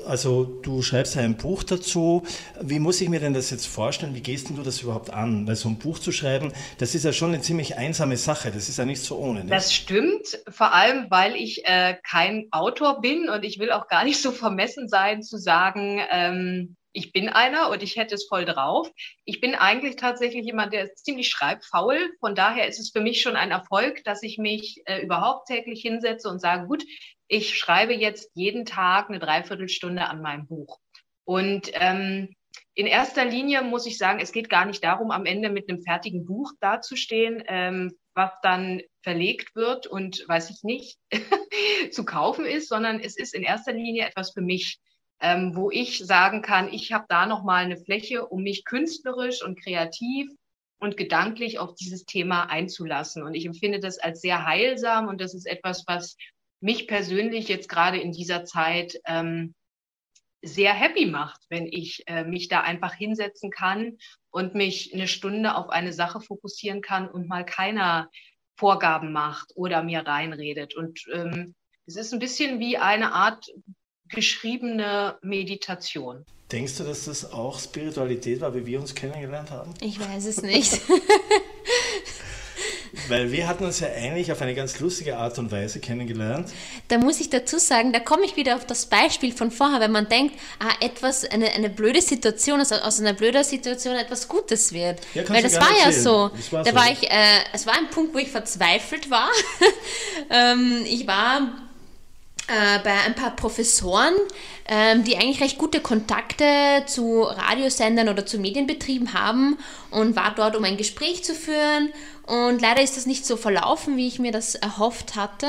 also 0.06 0.46
du 0.62 0.82
schreibst 0.82 1.18
ein 1.18 1.38
Buch 1.38 1.64
dazu. 1.64 2.24
Wie 2.62 2.80
muss 2.80 3.02
ich 3.02 3.10
mir 3.10 3.20
denn 3.20 3.34
das 3.34 3.50
jetzt 3.50 3.68
vorstellen? 3.68 4.16
Wie 4.16 4.22
gehst 4.22 4.50
du 4.50 4.54
das 4.64 4.82
überhaupt 4.82 5.12
an? 5.12 5.48
Weil 5.48 5.56
so 5.56 5.70
ein 5.70 5.78
Buch 5.78 6.00
zu 6.00 6.12
schreiben, 6.12 6.52
das 6.78 6.96
ist 6.96 7.06
ja 7.06 7.14
schon 7.14 7.34
eine 7.34 7.42
ziemlich 7.42 7.78
einsame 7.78 8.18
Sache. 8.18 8.52
Das 8.52 8.70
ist 8.70 8.78
ja 8.78 8.86
nicht 8.86 9.02
so 9.02 9.18
ohne. 9.18 9.42
Nicht? 9.42 9.52
Das 9.52 9.74
stimmt, 9.74 10.40
vor 10.50 10.74
allem, 10.74 11.08
weil 11.10 11.36
ich 11.36 11.66
äh, 11.66 11.96
kein 12.10 12.48
Autor 12.52 13.02
bin 13.02 13.30
und 13.30 13.44
ich 13.44 13.60
will 13.60 13.72
auch 13.72 13.88
gar 13.88 14.04
nicht 14.04 14.22
so 14.22 14.32
vermessen 14.32 14.88
sein 14.88 15.22
zu 15.22 15.38
sagen, 15.38 16.02
ähm, 16.12 16.76
ich 16.98 17.12
bin 17.12 17.30
einer 17.30 17.70
und 17.70 17.84
ich 17.84 17.96
hätte 17.96 18.16
es 18.16 18.26
voll 18.28 18.44
drauf. 18.44 18.90
Ich 19.24 19.40
bin 19.40 19.54
eigentlich 19.54 19.98
tatsächlich 19.98 20.46
jemand, 20.46 20.74
der 20.74 20.86
ist 20.86 21.06
ziemlich 21.06 21.30
schreibfaul. 21.30 22.10
Von 22.20 22.34
daher 22.34 22.68
ist 22.68 22.80
es 22.80 22.90
für 22.90 23.02
mich 23.02 23.22
schon 23.22 23.36
ein 23.36 23.52
Erfolg, 23.52 24.04
dass 24.04 24.24
ich 24.24 24.40
mich 24.40 24.82
äh, 24.86 25.04
überhaupt 25.04 25.48
täglich 25.48 25.82
hinsetze 25.82 26.28
und 26.28 26.40
sage, 26.40 26.66
gut, 26.66 26.84
ich 27.28 27.58
schreibe 27.58 27.94
jetzt 27.94 28.32
jeden 28.36 28.66
Tag 28.66 29.10
eine 29.10 29.20
Dreiviertelstunde 29.20 30.08
an 30.08 30.22
meinem 30.22 30.48
Buch. 30.48 30.80
Und 31.26 31.72
ähm, 31.74 32.36
in 32.74 32.88
erster 32.88 33.26
Linie 33.26 33.62
muss 33.64 33.86
ich 33.86 33.98
sagen, 33.98 34.20
es 34.20 34.32
geht 34.32 34.50
gar 34.50 34.66
nicht 34.66 34.84
darum, 34.84 35.12
am 35.12 35.26
Ende 35.26 35.50
mit 35.50 35.70
einem 35.70 35.82
fertigen 35.82 36.26
Buch 36.26 36.52
dazustehen, 36.60 37.44
ähm, 37.48 37.94
was 38.14 38.32
dann 38.42 38.82
verlegt 39.02 39.56
wird 39.56 39.88
und 39.88 40.24
weiß 40.28 40.50
ich 40.50 40.64
nicht 40.64 40.98
zu 41.92 42.06
kaufen 42.06 42.46
ist, 42.46 42.70
sondern 42.70 43.00
es 43.00 43.18
ist 43.18 43.36
in 43.36 43.44
erster 43.44 43.74
Linie 43.74 44.06
etwas 44.06 44.32
für 44.32 44.42
mich 44.42 44.80
ähm, 45.20 45.56
wo 45.56 45.72
ich 45.72 46.00
sagen 46.00 46.42
kann, 46.42 46.72
ich 46.72 46.94
habe 46.94 47.06
da 47.10 47.26
noch 47.26 47.44
mal 47.44 47.64
eine 47.64 47.78
Fläche, 47.78 48.28
um 48.28 48.44
mich 48.44 48.66
künstlerisch 48.66 49.44
und 49.44 49.62
kreativ 49.62 50.30
und 50.80 50.96
gedanklich 50.96 51.58
auf 51.58 51.74
dieses 51.74 52.06
Thema 52.06 52.44
einzulassen. 52.44 53.24
Und 53.24 53.34
ich 53.34 53.46
empfinde 53.46 53.80
das 53.80 53.98
als 53.98 54.22
sehr 54.22 54.46
heilsam 54.46 55.08
und 55.08 55.20
das 55.20 55.34
ist 55.34 55.48
etwas, 55.48 55.86
was 55.88 56.18
mich 56.60 56.88
persönlich 56.88 57.48
jetzt 57.48 57.70
gerade 57.70 58.00
in 58.00 58.12
dieser 58.12 58.46
Zeit 58.46 59.00
ähm, 59.06 59.54
sehr 60.42 60.74
happy 60.74 61.06
macht, 61.06 61.42
wenn 61.50 61.68
ich 61.68 62.04
äh, 62.08 62.24
mich 62.24 62.48
da 62.48 62.62
einfach 62.62 62.94
hinsetzen 62.94 63.52
kann 63.52 63.98
und 64.30 64.56
mich 64.56 64.94
eine 64.94 65.08
Stunde 65.08 65.56
auf 65.56 65.70
eine 65.70 65.94
Sache 65.94 66.22
fokussieren 66.22 66.82
kann 66.82 67.10
und 67.10 67.28
mal 67.28 67.46
keiner 67.46 68.10
Vorgaben 68.56 69.12
macht 69.12 69.52
oder 69.56 69.84
mir 69.84 70.06
reinredet. 70.06 70.76
Und 70.76 71.06
ähm, 71.14 71.56
es 71.86 71.96
ist 71.96 72.14
ein 72.14 72.20
bisschen 72.20 72.60
wie 72.60 72.78
eine 72.78 73.14
Art 73.14 73.48
geschriebene 74.10 75.18
Meditation. 75.22 76.26
Denkst 76.52 76.78
du, 76.78 76.84
dass 76.84 77.06
das 77.06 77.32
auch 77.32 77.60
Spiritualität 77.60 78.42
war, 78.42 78.56
wie 78.56 78.66
wir 78.66 78.80
uns 78.80 78.96
kennengelernt 78.96 79.52
haben? 79.52 79.74
Ich 79.82 80.00
weiß 80.00 80.26
es 80.26 80.42
nicht. 80.42 80.82
Weil 83.10 83.32
wir 83.32 83.48
hatten 83.48 83.66
uns 83.66 83.80
ja 83.80 83.88
eigentlich 83.88 84.32
auf 84.32 84.42
eine 84.42 84.54
ganz 84.54 84.80
lustige 84.80 85.18
Art 85.18 85.38
und 85.40 85.52
Weise 85.52 85.80
kennengelernt. 85.80 86.50
Da 86.88 86.98
muss 86.98 87.20
ich 87.20 87.30
dazu 87.30 87.58
sagen, 87.58 87.94
da 87.94 88.00
komme 88.00 88.26
ich 88.26 88.36
wieder 88.36 88.56
auf 88.56 88.66
das 88.66 88.86
Beispiel 88.86 89.32
von 89.32 89.52
vorher, 89.52 89.80
wenn 89.80 89.92
man 89.92 90.08
denkt, 90.08 90.36
ah, 90.60 90.74
etwas, 90.82 91.26
eine, 91.26 91.52
eine 91.52 91.70
blöde 91.70 92.02
Situation, 92.02 92.60
also 92.60 92.76
aus 92.76 93.00
einer 93.00 93.14
blöden 93.14 93.44
Situation 93.44 93.96
etwas 93.96 94.28
Gutes 94.28 94.74
wird. 94.74 95.00
Ja, 95.14 95.28
Weil 95.30 95.44
das 95.44 95.56
war 95.56 95.70
erzählen. 95.70 95.86
ja 95.86 95.92
so. 95.92 96.32
War 96.52 96.64
da 96.64 96.72
so. 96.72 96.76
war 96.76 96.92
ich, 96.92 97.10
äh, 97.10 97.40
es 97.54 97.66
war 97.66 97.76
ein 97.76 97.90
Punkt, 97.90 98.14
wo 98.14 98.20
ich 98.20 98.30
verzweifelt 98.30 99.10
war. 99.10 99.30
ähm, 100.30 100.84
ich 100.86 101.08
war 101.08 101.68
äh, 102.48 102.80
bei 102.82 102.94
ein 103.06 103.14
paar 103.14 103.36
Professoren, 103.36 104.14
ähm, 104.70 105.04
die 105.04 105.18
eigentlich 105.18 105.42
recht 105.42 105.58
gute 105.58 105.82
Kontakte 105.82 106.84
zu 106.86 107.24
Radiosendern 107.24 108.08
oder 108.08 108.26
zu 108.26 108.38
Medienbetrieben 108.40 109.14
haben 109.14 109.58
und 109.92 110.16
war 110.16 110.34
dort, 110.34 110.56
um 110.56 110.64
ein 110.64 110.78
Gespräch 110.78 111.26
zu 111.26 111.36
führen. 111.36 111.92
Und 112.28 112.62
leider 112.62 112.82
ist 112.82 112.98
das 112.98 113.06
nicht 113.06 113.26
so 113.26 113.38
verlaufen, 113.38 113.98
wie 113.98 114.08
ich 114.08 114.20
mir 114.20 114.32
das 114.32 114.56
erhofft 114.56 115.16
hatte. 115.16 115.48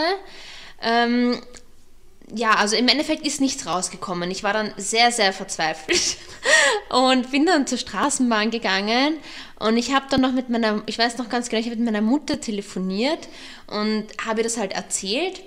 Ähm, 0.81 1.41
ja, 2.35 2.53
also 2.53 2.77
im 2.77 2.89
Endeffekt 2.89 3.27
ist 3.27 3.41
nichts 3.41 3.67
rausgekommen. 3.67 4.31
Ich 4.31 4.43
war 4.43 4.53
dann 4.53 4.73
sehr, 4.77 5.11
sehr 5.11 5.33
verzweifelt 5.33 6.19
und 6.91 7.31
bin 7.31 7.47
dann 7.47 7.67
zur 7.67 7.79
Straßenbahn 7.79 8.51
gegangen 8.51 9.19
und 9.59 9.77
ich 9.77 9.93
habe 9.93 10.07
dann 10.11 10.21
noch 10.21 10.33
mit 10.33 10.51
meiner, 10.51 10.83
ich 10.87 10.99
weiß 10.99 11.19
noch 11.19 11.29
ganz 11.29 11.49
genau, 11.49 11.61
ich 11.61 11.67
habe 11.67 11.77
mit 11.77 11.87
meiner 11.87 12.03
Mutter 12.03 12.41
telefoniert 12.41 13.29
und 13.67 14.07
habe 14.25 14.43
das 14.43 14.57
halt 14.57 14.73
erzählt 14.73 15.41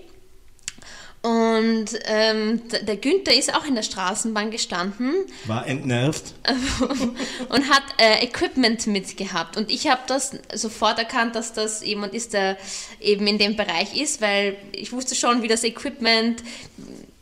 und 1.22 1.86
ähm, 2.06 2.62
der 2.82 2.98
Günther 2.98 3.36
ist 3.36 3.54
auch 3.54 3.66
in 3.66 3.76
der 3.76 3.84
Straßenbahn 3.84 4.50
gestanden. 4.50 5.14
War 5.46 5.68
entnervt. 5.68 6.34
und 7.50 7.70
hat 7.70 7.84
äh, 8.00 8.24
Equipment 8.24 8.88
mitgehabt. 8.88 9.56
Und 9.56 9.70
ich 9.70 9.88
habe 9.88 10.02
das 10.08 10.32
sofort 10.56 10.98
erkannt, 10.98 11.36
dass 11.36 11.54
das 11.54 11.86
jemand 11.86 12.16
ist, 12.16 12.34
der 12.34 12.58
eben 13.00 13.28
in 13.28 13.38
dem 13.38 13.56
Bereich 13.56 13.96
ist, 13.96 14.20
weil 14.22 14.58
ich 14.72 14.92
wusste 14.94 15.14
schon, 15.14 15.44
wie 15.44 15.48
das 15.48 15.64
Equipment, 15.64 16.42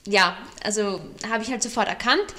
ja, 0.07 0.37
also 0.63 1.01
habe 1.29 1.43
ich 1.43 1.51
halt 1.51 1.61
sofort 1.61 1.89
erkannt. 1.89 2.33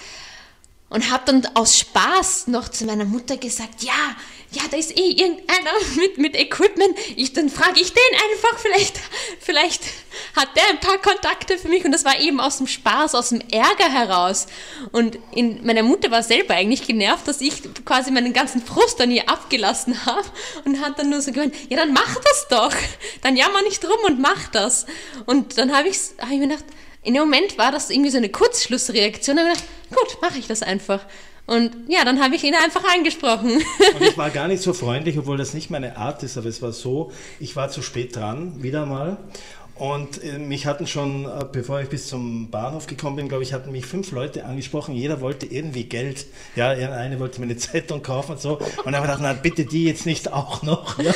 Und 0.90 1.10
habe 1.10 1.22
dann 1.24 1.46
aus 1.54 1.78
Spaß 1.78 2.48
noch 2.48 2.68
zu 2.68 2.84
meiner 2.84 3.04
Mutter 3.04 3.36
gesagt, 3.36 3.82
ja, 3.82 4.16
ja, 4.52 4.62
da 4.68 4.76
ist 4.76 4.98
eh 4.98 5.10
irgendeiner 5.10 5.70
mit, 5.96 6.18
mit 6.18 6.34
Equipment. 6.34 6.96
Ich, 7.16 7.32
dann 7.32 7.48
frage 7.48 7.80
ich 7.80 7.92
den 7.92 8.20
einfach, 8.30 8.58
vielleicht, 8.58 8.98
vielleicht 9.40 9.82
hat 10.34 10.48
der 10.56 10.68
ein 10.70 10.80
paar 10.80 10.98
Kontakte 10.98 11.58
für 11.58 11.68
mich. 11.68 11.84
Und 11.84 11.92
das 11.92 12.04
war 12.04 12.18
eben 12.18 12.40
aus 12.40 12.58
dem 12.58 12.66
Spaß, 12.66 13.14
aus 13.14 13.28
dem 13.28 13.40
Ärger 13.52 13.88
heraus. 13.88 14.48
Und 14.90 15.18
in, 15.32 15.64
meine 15.64 15.84
Mutter 15.84 16.10
war 16.10 16.24
selber 16.24 16.54
eigentlich 16.54 16.86
genervt, 16.86 17.28
dass 17.28 17.40
ich 17.40 17.62
quasi 17.84 18.10
meinen 18.10 18.32
ganzen 18.32 18.60
Frust 18.60 19.00
an 19.00 19.12
ihr 19.12 19.28
abgelassen 19.28 20.04
habe. 20.06 20.26
Und 20.64 20.80
hat 20.80 20.98
dann 20.98 21.10
nur 21.10 21.20
so 21.20 21.30
gemeint, 21.30 21.54
ja, 21.68 21.76
dann 21.76 21.92
mach 21.92 22.16
das 22.16 22.46
doch. 22.50 22.74
Dann 23.22 23.36
jammer 23.36 23.62
nicht 23.62 23.84
rum 23.84 23.98
und 24.06 24.20
mach 24.20 24.48
das. 24.48 24.86
Und 25.26 25.58
dann 25.58 25.72
habe 25.72 25.90
hab 25.90 26.30
ich 26.30 26.38
mir 26.38 26.48
gedacht, 26.48 26.64
in 27.02 27.14
dem 27.14 27.22
Moment 27.22 27.58
war 27.58 27.72
das 27.72 27.90
irgendwie 27.90 28.10
so 28.10 28.18
eine 28.18 28.28
Kurzschlussreaktion. 28.28 29.36
Da 29.36 29.42
habe 29.42 29.52
ich 29.52 29.58
gedacht, 29.58 29.74
gut, 29.90 30.22
mache 30.22 30.38
ich 30.38 30.46
das 30.46 30.62
einfach. 30.62 31.04
Und 31.46 31.72
ja, 31.88 32.04
dann 32.04 32.22
habe 32.22 32.36
ich 32.36 32.44
ihn 32.44 32.54
einfach 32.54 32.84
angesprochen. 32.94 33.52
Und 33.94 34.02
ich 34.02 34.16
war 34.16 34.30
gar 34.30 34.46
nicht 34.46 34.62
so 34.62 34.72
freundlich, 34.72 35.18
obwohl 35.18 35.36
das 35.36 35.54
nicht 35.54 35.70
meine 35.70 35.96
Art 35.96 36.22
ist, 36.22 36.38
aber 36.38 36.46
es 36.46 36.62
war 36.62 36.72
so, 36.72 37.10
ich 37.40 37.56
war 37.56 37.70
zu 37.70 37.82
spät 37.82 38.14
dran, 38.14 38.62
wieder 38.62 38.86
mal. 38.86 39.16
Und 39.80 40.22
äh, 40.22 40.38
mich 40.38 40.66
hatten 40.66 40.86
schon, 40.86 41.24
äh, 41.24 41.46
bevor 41.50 41.80
ich 41.80 41.88
bis 41.88 42.06
zum 42.06 42.50
Bahnhof 42.50 42.86
gekommen 42.86 43.16
bin, 43.16 43.28
glaube 43.28 43.42
ich, 43.42 43.54
hatten 43.54 43.72
mich 43.72 43.86
fünf 43.86 44.12
Leute 44.12 44.44
angesprochen. 44.44 44.94
Jeder 44.94 45.22
wollte 45.22 45.46
irgendwie 45.46 45.84
Geld. 45.84 46.26
Ja, 46.54 46.68
eine 46.68 47.18
wollte 47.18 47.40
mir 47.40 47.46
eine 47.46 47.56
Zeitung 47.56 48.02
kaufen 48.02 48.32
und 48.32 48.40
so. 48.42 48.58
Und 48.58 48.68
dann 48.84 48.96
habe 48.96 49.06
ich 49.06 49.12
gedacht, 49.12 49.20
na 49.22 49.32
bitte 49.32 49.64
die 49.64 49.86
jetzt 49.86 50.04
nicht 50.04 50.32
auch 50.32 50.62
noch. 50.62 50.98
Ja. 51.04 51.14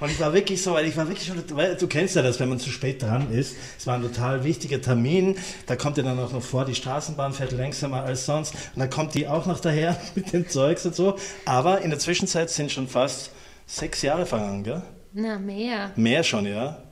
Und 0.00 0.10
ich 0.10 0.20
war 0.20 0.32
wirklich 0.32 0.62
so, 0.62 0.74
weil 0.74 0.86
ich 0.86 0.96
war 0.96 1.08
wirklich 1.08 1.26
schon, 1.26 1.42
weil 1.56 1.76
du 1.76 1.86
kennst 1.86 2.16
ja 2.16 2.22
das, 2.22 2.38
wenn 2.40 2.48
man 2.48 2.58
zu 2.58 2.70
spät 2.70 3.02
dran 3.02 3.30
ist. 3.32 3.56
Es 3.78 3.86
war 3.86 3.94
ein 3.94 4.02
total 4.02 4.44
wichtiger 4.44 4.80
Termin. 4.80 5.36
Da 5.66 5.76
kommt 5.76 5.96
ja 5.96 6.02
dann 6.02 6.18
auch 6.18 6.32
noch 6.32 6.42
vor, 6.42 6.64
die 6.64 6.74
Straßenbahn 6.74 7.32
fährt 7.32 7.52
langsamer 7.52 8.02
als 8.02 8.26
sonst. 8.26 8.54
Und 8.54 8.80
dann 8.80 8.90
kommt 8.90 9.14
die 9.14 9.26
auch 9.26 9.46
noch 9.46 9.60
daher 9.60 9.98
mit 10.14 10.32
dem 10.32 10.48
Zeugs 10.48 10.84
und 10.86 10.94
so. 10.94 11.16
Aber 11.44 11.80
in 11.80 11.90
der 11.90 11.98
Zwischenzeit 11.98 12.50
sind 12.50 12.70
schon 12.70 12.88
fast 12.88 13.30
sechs 13.66 14.02
Jahre 14.02 14.26
vergangen, 14.26 14.64
gell? 14.64 14.82
Na, 15.12 15.38
mehr. 15.38 15.92
Mehr 15.96 16.22
schon, 16.22 16.46
ja. 16.46 16.82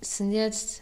Es 0.00 0.18
sind 0.18 0.32
jetzt 0.32 0.81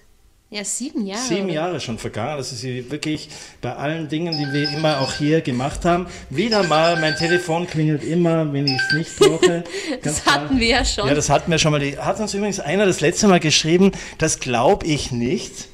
ja, 0.52 0.64
sieben 0.64 1.06
Jahre. 1.06 1.22
Sieben? 1.22 1.48
Jahre 1.48 1.78
schon 1.78 1.96
vergangen. 1.96 2.36
Das 2.36 2.50
ist 2.50 2.64
wirklich 2.64 3.28
bei 3.60 3.72
allen 3.72 4.08
Dingen, 4.08 4.36
die 4.36 4.52
wir 4.52 4.68
immer 4.70 5.00
auch 5.00 5.12
hier 5.12 5.42
gemacht 5.42 5.84
haben. 5.84 6.08
Wieder 6.28 6.64
mal, 6.64 6.98
mein 7.00 7.14
Telefon 7.14 7.68
klingelt 7.68 8.02
immer, 8.02 8.52
wenn 8.52 8.66
ich 8.66 8.80
es 8.88 8.92
nicht 8.92 9.16
brauche. 9.18 9.62
das 10.02 10.26
hatten 10.26 10.48
klar. 10.48 10.60
wir 10.60 10.66
ja 10.66 10.84
schon. 10.84 11.06
Ja, 11.06 11.14
das 11.14 11.30
hatten 11.30 11.52
wir 11.52 11.58
schon 11.58 11.70
mal. 11.70 11.78
Die 11.78 11.96
hat 11.96 12.18
uns 12.18 12.34
übrigens 12.34 12.58
einer 12.58 12.84
das 12.84 13.00
letzte 13.00 13.28
Mal 13.28 13.38
geschrieben, 13.38 13.92
das 14.18 14.40
glaube 14.40 14.86
ich 14.86 15.12
nicht. 15.12 15.68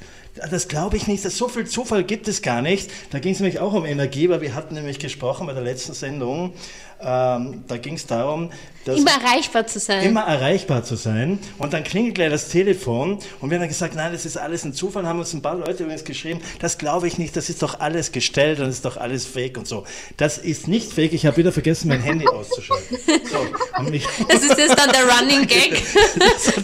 Das 0.49 0.67
glaube 0.67 0.97
ich 0.97 1.07
nicht. 1.07 1.23
So 1.23 1.47
viel 1.47 1.65
Zufall 1.65 2.03
gibt 2.03 2.27
es 2.27 2.41
gar 2.41 2.61
nicht. 2.61 2.89
Da 3.11 3.19
ging 3.19 3.33
es 3.33 3.39
nämlich 3.39 3.59
auch 3.59 3.73
um 3.73 3.85
Energie, 3.85 4.29
weil 4.29 4.41
wir 4.41 4.55
hatten 4.55 4.75
nämlich 4.75 4.99
gesprochen 4.99 5.47
bei 5.47 5.53
der 5.53 5.63
letzten 5.63 5.93
Sendung. 5.93 6.53
Ähm, 6.99 7.63
da 7.67 7.77
ging 7.77 7.93
es 7.93 8.07
darum, 8.07 8.49
dass 8.83 8.97
immer 8.97 9.11
erreichbar 9.11 9.67
zu 9.67 9.79
sein. 9.79 10.03
Immer 10.03 10.21
erreichbar 10.21 10.83
zu 10.83 10.95
sein. 10.95 11.37
Und 11.59 11.73
dann 11.73 11.83
klingelt 11.83 12.15
gleich 12.15 12.31
das 12.31 12.49
Telefon 12.49 13.19
und 13.39 13.49
wir 13.51 13.57
haben 13.57 13.61
dann 13.61 13.67
gesagt, 13.67 13.93
nein, 13.93 14.11
das 14.13 14.25
ist 14.25 14.35
alles 14.35 14.63
ein 14.65 14.73
Zufall. 14.73 15.05
Haben 15.05 15.19
uns 15.19 15.31
ein 15.33 15.43
paar 15.43 15.55
Leute 15.55 15.83
übrigens 15.83 16.03
geschrieben, 16.05 16.41
das 16.59 16.79
glaube 16.79 17.07
ich 17.07 17.19
nicht, 17.19 17.35
das 17.35 17.49
ist 17.49 17.61
doch 17.61 17.79
alles 17.79 18.11
gestellt 18.11 18.59
und 18.59 18.65
das 18.65 18.75
ist 18.75 18.85
doch 18.85 18.97
alles 18.97 19.27
fake 19.27 19.59
und 19.59 19.67
so. 19.67 19.83
Das 20.17 20.39
ist 20.39 20.67
nicht 20.67 20.91
fake. 20.91 21.13
Ich 21.13 21.27
habe 21.27 21.37
wieder 21.37 21.51
vergessen, 21.51 21.89
mein 21.89 22.01
Handy 22.01 22.27
auszuschalten. 22.27 22.97
So, 23.29 23.45
das 24.29 24.41
ist 24.41 24.57
jetzt 24.57 24.79
dann 24.79 24.89
der 24.91 25.03
Running 25.03 25.45
Gag 25.45 25.73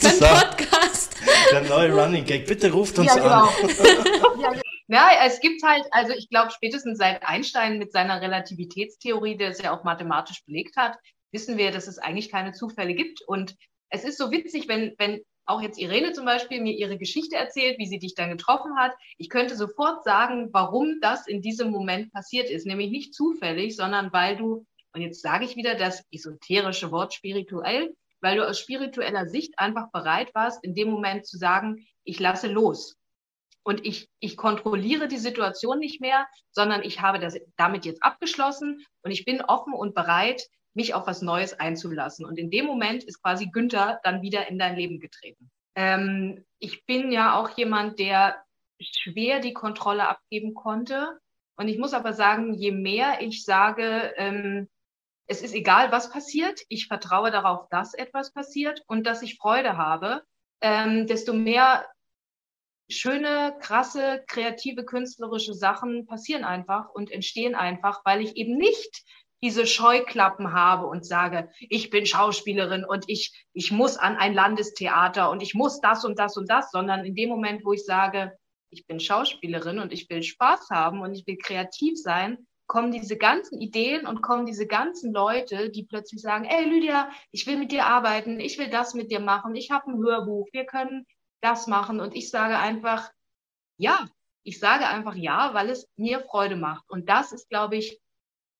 beim 0.02 0.18
Podcast. 0.18 1.12
Der 1.54 1.70
neue 1.70 1.94
Running 1.94 2.26
Gag. 2.26 2.48
Bitte 2.48 2.72
ruft 2.72 2.98
uns 2.98 3.14
ja, 3.14 3.16
genau. 3.16 3.46
an. 3.46 4.62
Ja, 4.88 5.10
es 5.26 5.40
gibt 5.40 5.64
halt, 5.64 5.86
also 5.92 6.14
ich 6.14 6.30
glaube, 6.30 6.52
spätestens 6.52 6.98
seit 6.98 7.24
Einstein 7.24 7.80
mit 7.80 7.92
seiner 7.94 8.22
Relativitätstheorie, 8.22 9.38
der 9.38 9.50
es 9.50 9.62
ja 9.62 9.76
auch 9.76 9.84
mathematisch 9.84 10.44
belegt 10.46 10.76
hat, 10.76 10.98
wissen 11.32 11.58
wir, 11.58 11.72
dass 11.72 11.88
es 11.88 11.98
eigentlich 11.98 12.30
keine 12.30 12.52
Zufälle 12.52 12.94
gibt. 12.94 13.22
Und 13.26 13.56
es 13.90 14.04
ist 14.04 14.18
so 14.18 14.30
witzig, 14.30 14.68
wenn, 14.68 14.94
wenn 14.98 15.22
auch 15.46 15.62
jetzt 15.62 15.80
Irene 15.80 16.12
zum 16.12 16.26
Beispiel 16.26 16.62
mir 16.62 16.74
ihre 16.74 16.98
Geschichte 16.98 17.36
erzählt, 17.36 17.78
wie 17.80 17.88
sie 17.88 18.00
dich 18.00 18.14
dann 18.16 18.30
getroffen 18.30 18.78
hat. 18.78 18.94
Ich 19.18 19.30
könnte 19.30 19.56
sofort 19.56 20.04
sagen, 20.04 20.50
warum 20.52 21.00
das 21.02 21.28
in 21.28 21.42
diesem 21.42 21.72
Moment 21.72 22.12
passiert 22.14 22.50
ist. 22.50 22.66
Nämlich 22.66 22.92
nicht 22.92 23.14
zufällig, 23.14 23.76
sondern 23.76 24.12
weil 24.14 24.38
du, 24.38 24.66
und 24.94 25.02
jetzt 25.02 25.22
sage 25.22 25.46
ich 25.46 25.56
wieder 25.56 25.76
das 25.76 26.04
esoterische 26.12 26.92
Wort 26.92 27.14
spirituell, 27.14 27.96
weil 28.24 28.38
du 28.38 28.48
aus 28.48 28.60
spiritueller 28.60 29.28
Sicht 29.28 29.60
einfach 29.60 29.92
bereit 29.92 30.34
warst, 30.34 30.64
in 30.64 30.74
dem 30.74 30.90
Moment 30.90 31.28
zu 31.28 31.38
sagen, 31.38 31.86
ich 32.04 32.20
lasse 32.20 32.48
los. 32.48 32.98
Und 33.64 33.86
ich, 33.86 34.10
ich 34.20 34.36
kontrolliere 34.36 35.08
die 35.08 35.18
Situation 35.18 35.80
nicht 35.80 36.02
mehr, 36.02 36.28
sondern 36.52 36.84
ich 36.84 37.02
habe 37.02 37.20
das 37.20 37.38
damit 37.56 37.86
jetzt 37.86 38.04
abgeschlossen 38.04 38.86
und 39.04 39.12
ich 39.12 39.26
bin 39.26 39.42
offen 39.42 39.74
und 39.74 39.94
bereit, 39.94 40.42
mich 40.74 40.94
auf 40.94 41.06
was 41.06 41.22
Neues 41.22 41.60
einzulassen. 41.60 42.26
Und 42.26 42.38
in 42.38 42.50
dem 42.50 42.66
Moment 42.66 43.04
ist 43.04 43.22
quasi 43.22 43.48
Günther 43.48 44.00
dann 44.04 44.22
wieder 44.22 44.50
in 44.50 44.58
dein 44.58 44.76
Leben 44.76 45.00
getreten. 45.00 45.52
Ähm, 45.76 46.46
ich 46.60 46.86
bin 46.86 47.12
ja 47.12 47.40
auch 47.40 47.50
jemand, 47.58 48.00
der 48.00 48.44
schwer 48.80 49.40
die 49.40 49.54
Kontrolle 49.54 50.08
abgeben 50.08 50.54
konnte. 50.54 51.20
Und 51.56 51.68
ich 51.68 51.78
muss 51.78 51.94
aber 51.94 52.14
sagen, 52.14 52.54
je 52.54 52.72
mehr 52.72 53.22
ich 53.22 53.44
sage, 53.44 54.14
ähm, 54.18 54.68
es 55.28 55.42
ist 55.42 55.54
egal, 55.54 55.92
was 55.92 56.12
passiert, 56.12 56.62
ich 56.70 56.88
vertraue 56.88 57.32
darauf, 57.32 57.68
dass 57.70 57.94
etwas 57.94 58.34
passiert 58.34 58.84
und 58.88 59.06
dass 59.06 59.22
ich 59.22 59.38
Freude 59.38 59.78
habe, 59.78 60.24
ähm, 60.62 61.08
desto 61.08 61.34
mehr 61.34 61.86
schöne, 62.90 63.58
krasse, 63.60 64.24
kreative, 64.28 64.84
künstlerische 64.84 65.54
Sachen 65.54 66.06
passieren 66.06 66.44
einfach 66.44 66.90
und 66.90 67.12
entstehen 67.12 67.56
einfach, 67.56 68.02
weil 68.06 68.22
ich 68.22 68.36
eben 68.36 68.58
nicht 68.58 69.04
diese 69.42 69.68
Scheuklappen 69.68 70.54
habe 70.54 70.88
und 70.88 71.06
sage, 71.06 71.50
ich 71.60 71.90
bin 71.90 72.06
Schauspielerin 72.06 72.86
und 72.86 73.06
ich, 73.08 73.46
ich 73.52 73.72
muss 73.72 73.98
an 73.98 74.16
ein 74.16 74.34
Landestheater 74.34 75.30
und 75.30 75.44
ich 75.44 75.54
muss 75.54 75.82
das 75.82 76.06
und 76.06 76.18
das 76.18 76.38
und 76.38 76.50
das, 76.50 76.72
sondern 76.72 77.04
in 77.04 77.16
dem 77.16 77.30
Moment, 77.30 77.66
wo 77.66 77.74
ich 77.74 77.84
sage, 77.84 78.38
ich 78.70 78.88
bin 78.88 79.02
Schauspielerin 79.02 79.80
und 79.80 79.92
ich 79.92 80.10
will 80.10 80.24
Spaß 80.24 80.70
haben 80.70 81.02
und 81.02 81.14
ich 81.14 81.28
will 81.28 81.38
kreativ 81.38 82.00
sein, 82.02 82.48
kommen 82.68 82.92
diese 82.92 83.18
ganzen 83.18 83.60
Ideen 83.60 84.08
und 84.08 84.22
kommen 84.22 84.46
diese 84.46 84.68
ganzen 84.68 85.14
Leute, 85.14 85.70
die 85.70 85.84
plötzlich 85.84 86.22
sagen, 86.22 86.46
ey 86.46 86.64
Lydia, 86.66 87.10
ich 87.32 87.46
will 87.46 87.58
mit 87.58 87.72
dir 87.72 87.86
arbeiten, 87.86 88.40
ich 88.40 88.58
will 88.58 88.70
das 88.70 88.94
mit 88.94 89.12
dir 89.12 89.20
machen, 89.20 89.56
ich 89.56 89.72
habe 89.72 89.92
ein 89.92 89.98
Hörbuch, 89.98 90.48
wir 90.52 90.66
können 90.66 91.06
das 91.42 91.68
machen. 91.68 92.00
Und 92.00 92.16
ich 92.16 92.30
sage 92.30 92.58
einfach, 92.58 93.12
ja, 93.78 94.08
ich 94.44 94.60
sage 94.60 94.88
einfach 94.88 95.16
ja, 95.16 95.54
weil 95.54 95.70
es 95.70 95.88
mir 95.96 96.22
Freude 96.22 96.56
macht. 96.56 96.90
Und 96.90 97.10
das 97.10 97.32
ist, 97.32 97.50
glaube 97.50 97.78
ich, 97.78 98.00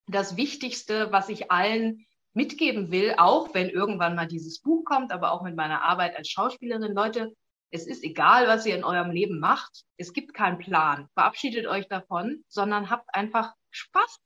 das 0.08 0.38
Wichtigste, 0.38 1.12
was 1.12 1.30
ich 1.30 1.52
allen 1.52 2.06
mitgeben 2.34 2.92
will, 2.92 3.16
auch 3.18 3.54
wenn 3.54 3.70
irgendwann 3.70 4.16
mal 4.16 4.28
dieses 4.28 4.60
Buch 4.60 4.84
kommt, 4.86 5.12
aber 5.12 5.32
auch 5.32 5.44
mit 5.44 5.56
meiner 5.56 5.84
Arbeit 5.84 6.16
als 6.16 6.30
Schauspielerin. 6.30 6.94
Leute, 6.94 7.34
es 7.74 7.88
ist 7.88 8.04
egal, 8.04 8.48
was 8.48 8.68
ihr 8.68 8.76
in 8.76 8.84
eurem 8.84 9.10
Leben 9.10 9.40
macht. 9.40 9.84
Es 9.98 10.14
gibt 10.14 10.36
keinen 10.36 10.60
Plan. 10.60 11.10
Verabschiedet 11.16 11.66
euch 11.66 11.88
davon, 11.88 12.44
sondern 12.48 12.92
habt 12.92 13.14
einfach 13.14 13.54
Spaß 13.72 14.20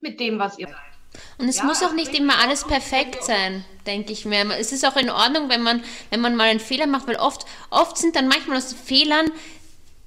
mit 0.00 0.20
dem, 0.20 0.38
was 0.38 0.56
ihr 0.58 0.68
seid. 0.68 1.22
Und 1.36 1.48
es 1.48 1.58
ja, 1.58 1.64
muss 1.64 1.82
auch 1.82 1.92
nicht 1.92 2.16
immer 2.16 2.38
alles 2.38 2.64
perfekt 2.64 3.24
sein, 3.24 3.64
denke 3.86 4.12
ich 4.12 4.24
mir. 4.24 4.48
Es 4.56 4.72
ist 4.72 4.86
auch 4.86 4.96
in 4.96 5.10
Ordnung, 5.10 5.48
wenn 5.48 5.62
man, 5.62 5.82
wenn 6.10 6.20
man 6.20 6.36
mal 6.36 6.48
einen 6.48 6.60
Fehler 6.60 6.86
macht, 6.86 7.08
weil 7.08 7.16
oft, 7.16 7.44
oft 7.70 7.98
sind 7.98 8.14
dann 8.14 8.28
manchmal 8.28 8.58
aus 8.58 8.72
Fehlern 8.72 9.30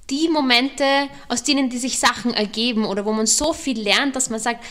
die 0.10 0.30
Momente, 0.30 1.10
aus 1.28 1.44
denen 1.44 1.70
die 1.70 1.78
sich 1.78 2.00
Sachen 2.00 2.34
ergeben 2.34 2.86
oder 2.86 3.06
wo 3.06 3.12
man 3.12 3.26
so 3.26 3.52
viel 3.52 3.80
lernt, 3.80 4.16
dass 4.16 4.30
man 4.30 4.40
sagt, 4.40 4.64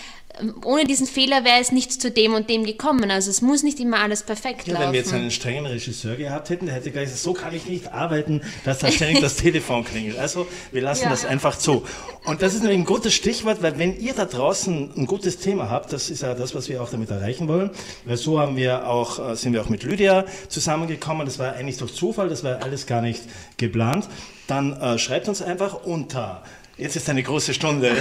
ohne 0.65 0.85
diesen 0.85 1.07
Fehler 1.07 1.45
wäre 1.45 1.61
es 1.61 1.71
nichts 1.71 1.99
zu 1.99 2.11
dem 2.11 2.35
und 2.35 2.51
dem 2.51 2.65
gekommen. 2.65 3.11
Also 3.11 3.31
es 3.31 3.41
muss 3.41 3.63
nicht 3.63 3.79
immer 3.79 4.01
alles 4.01 4.23
perfekt 4.23 4.67
ja, 4.67 4.75
laufen. 4.75 4.87
Wenn 4.87 4.93
wir 4.93 5.01
jetzt 5.01 5.13
einen 5.13 5.31
strengen 5.31 5.67
Regisseur 5.67 6.17
gehabt 6.17 6.51
hätten, 6.51 6.67
der 6.67 6.75
hätte 6.75 6.91
gesagt, 6.91 7.19
so 7.19 7.33
kann 7.33 7.55
ich 7.55 7.67
nicht 7.67 7.93
arbeiten, 7.93 8.41
dass 8.65 8.81
da 8.81 8.91
ständig 8.91 9.21
das 9.21 9.37
Telefon 9.37 9.85
klingelt. 9.85 10.19
Also 10.19 10.47
wir 10.73 10.83
lassen 10.83 11.05
ja. 11.05 11.11
das 11.11 11.25
einfach 11.25 11.57
zu. 11.57 11.85
Und 12.25 12.43
das 12.43 12.55
ist 12.55 12.63
nämlich 12.63 12.81
ein 12.81 12.85
gutes 12.85 13.15
Stichwort, 13.15 13.63
weil 13.63 13.79
wenn 13.79 13.99
ihr 14.01 14.13
da 14.13 14.25
draußen 14.25 14.93
ein 14.97 15.07
gutes 15.07 15.39
Thema 15.39 15.71
habt, 15.71 15.93
das 15.93 16.11
ist 16.11 16.23
ja 16.23 16.35
das, 16.35 16.55
was 16.55 16.69
wir 16.69 16.83
auch 16.83 16.91
damit 16.91 17.11
erreichen 17.11 17.47
wollen. 17.47 17.71
Weil 18.05 18.17
so 18.17 18.41
haben 18.41 18.57
wir 18.57 18.89
auch, 18.89 19.31
äh, 19.31 19.37
sind 19.37 19.53
wir 19.53 19.63
auch 19.63 19.69
mit 19.69 19.85
Lydia 19.85 20.25
zusammengekommen. 20.49 21.27
Das 21.27 21.39
war 21.39 21.53
eigentlich 21.53 21.79
durch 21.79 21.95
Zufall, 21.95 22.29
das 22.29 22.43
war 22.43 22.63
alles 22.63 22.87
gar 22.87 23.03
nicht 23.03 23.23
geplant. 23.57 24.09
Dann 24.49 24.73
äh, 24.81 24.99
schreibt 24.99 25.29
uns 25.29 25.43
einfach 25.43 25.85
unter 25.85 26.43
Jetzt 26.77 26.97
ist 26.97 27.09
eine 27.09 27.23
große 27.23 27.55
Stunde. 27.55 27.93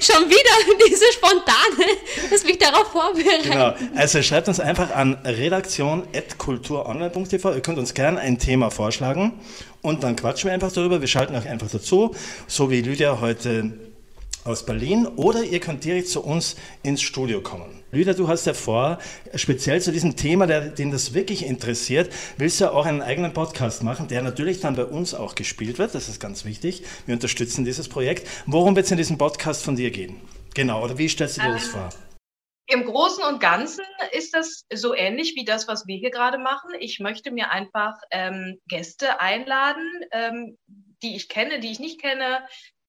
Schon 0.00 0.30
wieder 0.30 0.50
diese 0.88 1.06
spontane, 1.12 1.86
dass 2.30 2.44
mich 2.44 2.56
darauf 2.58 2.92
vorbereitet. 2.92 3.50
Genau. 3.50 3.74
Also 3.96 4.22
schreibt 4.22 4.46
uns 4.46 4.60
einfach 4.60 4.94
an 4.94 5.14
redaktion.kulturonline.tv. 5.24 7.54
Ihr 7.54 7.62
könnt 7.62 7.78
uns 7.78 7.92
gerne 7.92 8.20
ein 8.20 8.38
Thema 8.38 8.70
vorschlagen 8.70 9.32
und 9.82 10.04
dann 10.04 10.14
quatschen 10.14 10.46
wir 10.48 10.54
einfach 10.54 10.70
darüber. 10.70 11.00
Wir 11.00 11.08
schalten 11.08 11.34
euch 11.34 11.48
einfach 11.48 11.68
dazu, 11.68 12.14
so 12.46 12.70
wie 12.70 12.80
Lydia 12.80 13.20
heute 13.20 13.72
aus 14.44 14.64
Berlin. 14.64 15.08
Oder 15.16 15.42
ihr 15.42 15.58
könnt 15.58 15.82
direkt 15.84 16.06
zu 16.08 16.22
uns 16.22 16.54
ins 16.84 17.02
Studio 17.02 17.40
kommen. 17.40 17.79
Lüder, 17.92 18.14
du 18.14 18.28
hast 18.28 18.46
ja 18.46 18.54
vor, 18.54 18.98
speziell 19.34 19.80
zu 19.80 19.90
diesem 19.90 20.14
Thema, 20.14 20.46
der, 20.46 20.68
den 20.68 20.92
das 20.92 21.12
wirklich 21.12 21.44
interessiert, 21.44 22.12
willst 22.36 22.60
du 22.60 22.66
ja 22.66 22.70
auch 22.70 22.86
einen 22.86 23.02
eigenen 23.02 23.32
Podcast 23.32 23.82
machen, 23.82 24.06
der 24.06 24.22
natürlich 24.22 24.60
dann 24.60 24.76
bei 24.76 24.84
uns 24.84 25.12
auch 25.12 25.34
gespielt 25.34 25.78
wird. 25.78 25.92
Das 25.94 26.08
ist 26.08 26.20
ganz 26.20 26.44
wichtig. 26.44 26.84
Wir 27.06 27.14
unterstützen 27.14 27.64
dieses 27.64 27.88
Projekt. 27.88 28.28
Worum 28.46 28.76
wird 28.76 28.86
es 28.86 28.92
in 28.92 28.96
diesem 28.96 29.18
Podcast 29.18 29.64
von 29.64 29.74
dir 29.74 29.90
gehen? 29.90 30.20
Genau, 30.54 30.84
oder 30.84 30.98
wie 30.98 31.08
stellst 31.08 31.38
du 31.38 31.40
dir 31.40 31.48
ähm, 31.48 31.54
das 31.54 31.66
vor? 31.66 31.88
Im 32.68 32.84
Großen 32.84 33.24
und 33.24 33.40
Ganzen 33.40 33.84
ist 34.12 34.34
das 34.34 34.64
so 34.72 34.94
ähnlich 34.94 35.34
wie 35.34 35.44
das, 35.44 35.66
was 35.66 35.88
wir 35.88 35.96
hier 35.96 36.12
gerade 36.12 36.38
machen. 36.38 36.70
Ich 36.78 37.00
möchte 37.00 37.32
mir 37.32 37.50
einfach 37.50 37.94
ähm, 38.12 38.60
Gäste 38.68 39.20
einladen, 39.20 39.84
ähm, 40.12 40.56
die 41.02 41.16
ich 41.16 41.28
kenne, 41.28 41.58
die 41.58 41.72
ich 41.72 41.80
nicht 41.80 42.00
kenne, 42.00 42.38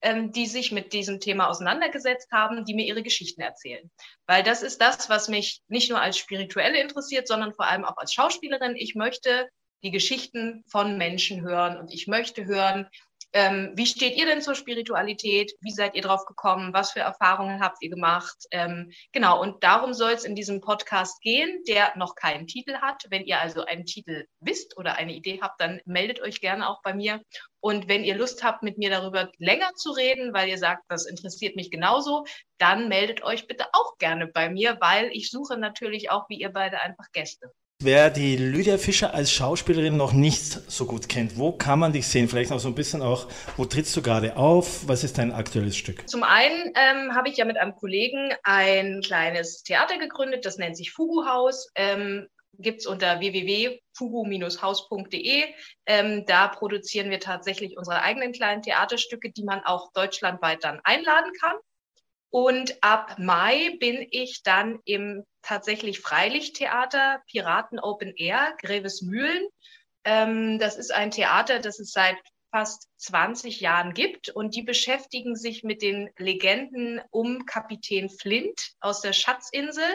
ähm, 0.01 0.31
die 0.31 0.47
sich 0.47 0.71
mit 0.71 0.93
diesem 0.93 1.19
Thema 1.19 1.49
auseinandergesetzt 1.49 2.31
haben, 2.31 2.65
die 2.65 2.73
mir 2.73 2.85
ihre 2.85 3.03
Geschichten 3.03 3.41
erzählen. 3.41 3.89
Weil 4.27 4.43
das 4.43 4.63
ist 4.63 4.81
das, 4.81 5.09
was 5.09 5.27
mich 5.27 5.61
nicht 5.67 5.89
nur 5.89 6.01
als 6.01 6.17
Spirituelle 6.17 6.81
interessiert, 6.81 7.27
sondern 7.27 7.53
vor 7.53 7.67
allem 7.67 7.85
auch 7.85 7.97
als 7.97 8.13
Schauspielerin. 8.13 8.75
Ich 8.75 8.95
möchte 8.95 9.49
die 9.83 9.91
Geschichten 9.91 10.63
von 10.67 10.97
Menschen 10.97 11.41
hören 11.41 11.77
und 11.77 11.91
ich 11.93 12.07
möchte 12.07 12.45
hören, 12.45 12.87
ähm, 13.33 13.71
wie 13.75 13.85
steht 13.85 14.17
ihr 14.17 14.25
denn 14.25 14.41
zur 14.41 14.55
Spiritualität? 14.55 15.53
Wie 15.61 15.71
seid 15.71 15.95
ihr 15.95 16.01
drauf 16.01 16.25
gekommen? 16.25 16.73
Was 16.73 16.91
für 16.91 16.99
Erfahrungen 16.99 17.61
habt 17.61 17.77
ihr 17.81 17.89
gemacht? 17.89 18.35
Ähm, 18.51 18.91
genau, 19.13 19.41
und 19.41 19.63
darum 19.63 19.93
soll 19.93 20.11
es 20.11 20.25
in 20.25 20.35
diesem 20.35 20.59
Podcast 20.59 21.21
gehen, 21.21 21.63
der 21.65 21.95
noch 21.95 22.15
keinen 22.15 22.47
Titel 22.47 22.75
hat. 22.81 23.05
Wenn 23.09 23.23
ihr 23.23 23.39
also 23.39 23.63
einen 23.63 23.85
Titel 23.85 24.25
wisst 24.41 24.77
oder 24.77 24.95
eine 24.95 25.13
Idee 25.13 25.39
habt, 25.41 25.61
dann 25.61 25.79
meldet 25.85 26.21
euch 26.21 26.41
gerne 26.41 26.67
auch 26.67 26.81
bei 26.81 26.93
mir. 26.93 27.21
Und 27.61 27.87
wenn 27.87 28.03
ihr 28.03 28.15
Lust 28.15 28.43
habt, 28.43 28.63
mit 28.63 28.77
mir 28.77 28.89
darüber 28.89 29.31
länger 29.37 29.73
zu 29.75 29.91
reden, 29.91 30.33
weil 30.33 30.49
ihr 30.49 30.57
sagt, 30.57 30.83
das 30.89 31.05
interessiert 31.05 31.55
mich 31.55 31.71
genauso, 31.71 32.25
dann 32.57 32.89
meldet 32.89 33.23
euch 33.23 33.47
bitte 33.47 33.65
auch 33.73 33.97
gerne 33.97 34.27
bei 34.27 34.49
mir, 34.49 34.77
weil 34.81 35.09
ich 35.13 35.29
suche 35.29 35.57
natürlich 35.57 36.09
auch, 36.09 36.27
wie 36.27 36.39
ihr 36.39 36.49
beide, 36.49 36.81
einfach 36.81 37.05
Gäste. 37.13 37.51
Wer 37.83 38.11
die 38.11 38.37
Lydia 38.37 38.77
Fischer 38.77 39.15
als 39.15 39.31
Schauspielerin 39.31 39.97
noch 39.97 40.13
nicht 40.13 40.43
so 40.69 40.85
gut 40.85 41.09
kennt, 41.09 41.39
wo 41.39 41.51
kann 41.51 41.79
man 41.79 41.93
dich 41.93 42.07
sehen? 42.07 42.27
Vielleicht 42.27 42.51
noch 42.51 42.59
so 42.59 42.67
ein 42.67 42.75
bisschen 42.75 43.01
auch, 43.01 43.27
wo 43.57 43.65
trittst 43.65 43.95
du 43.97 44.03
gerade 44.03 44.37
auf? 44.37 44.87
Was 44.87 45.03
ist 45.03 45.17
dein 45.17 45.31
aktuelles 45.31 45.75
Stück? 45.75 46.07
Zum 46.07 46.21
einen 46.21 46.73
ähm, 46.75 47.15
habe 47.15 47.29
ich 47.29 47.37
ja 47.37 47.45
mit 47.45 47.57
einem 47.57 47.75
Kollegen 47.75 48.35
ein 48.43 49.01
kleines 49.01 49.63
Theater 49.63 49.97
gegründet, 49.97 50.45
das 50.45 50.59
nennt 50.59 50.77
sich 50.77 50.91
Fugu 50.91 51.25
Haus. 51.25 51.71
Ähm, 51.73 52.27
Gibt 52.57 52.81
es 52.81 52.85
unter 52.85 53.19
www.fugu-haus.de. 53.19 55.43
Ähm, 55.85 56.25
da 56.25 56.47
produzieren 56.47 57.09
wir 57.09 57.19
tatsächlich 57.19 57.77
unsere 57.77 58.01
eigenen 58.01 58.31
kleinen 58.33 58.61
Theaterstücke, 58.61 59.31
die 59.31 59.43
man 59.43 59.63
auch 59.63 59.91
deutschlandweit 59.93 60.63
dann 60.63 60.79
einladen 60.83 61.31
kann. 61.39 61.57
Und 62.29 62.77
ab 62.81 63.17
Mai 63.19 63.75
bin 63.79 64.07
ich 64.09 64.41
dann 64.43 64.79
im 64.85 65.25
tatsächlich 65.41 65.99
Freilichttheater 65.99 67.21
Piraten 67.29 67.79
Open 67.79 68.13
Air, 68.15 68.55
Grevesmühlen. 68.61 69.47
Ähm, 70.05 70.59
das 70.59 70.77
ist 70.77 70.93
ein 70.93 71.11
Theater, 71.11 71.59
das 71.59 71.79
es 71.79 71.91
seit 71.91 72.15
fast 72.51 72.89
20 72.97 73.61
Jahren 73.61 73.93
gibt 73.93 74.29
und 74.29 74.55
die 74.55 74.61
beschäftigen 74.61 75.35
sich 75.35 75.63
mit 75.63 75.81
den 75.81 76.09
Legenden 76.17 77.01
um 77.09 77.45
Kapitän 77.45 78.09
Flint 78.09 78.73
aus 78.81 79.01
der 79.01 79.13
Schatzinsel 79.13 79.85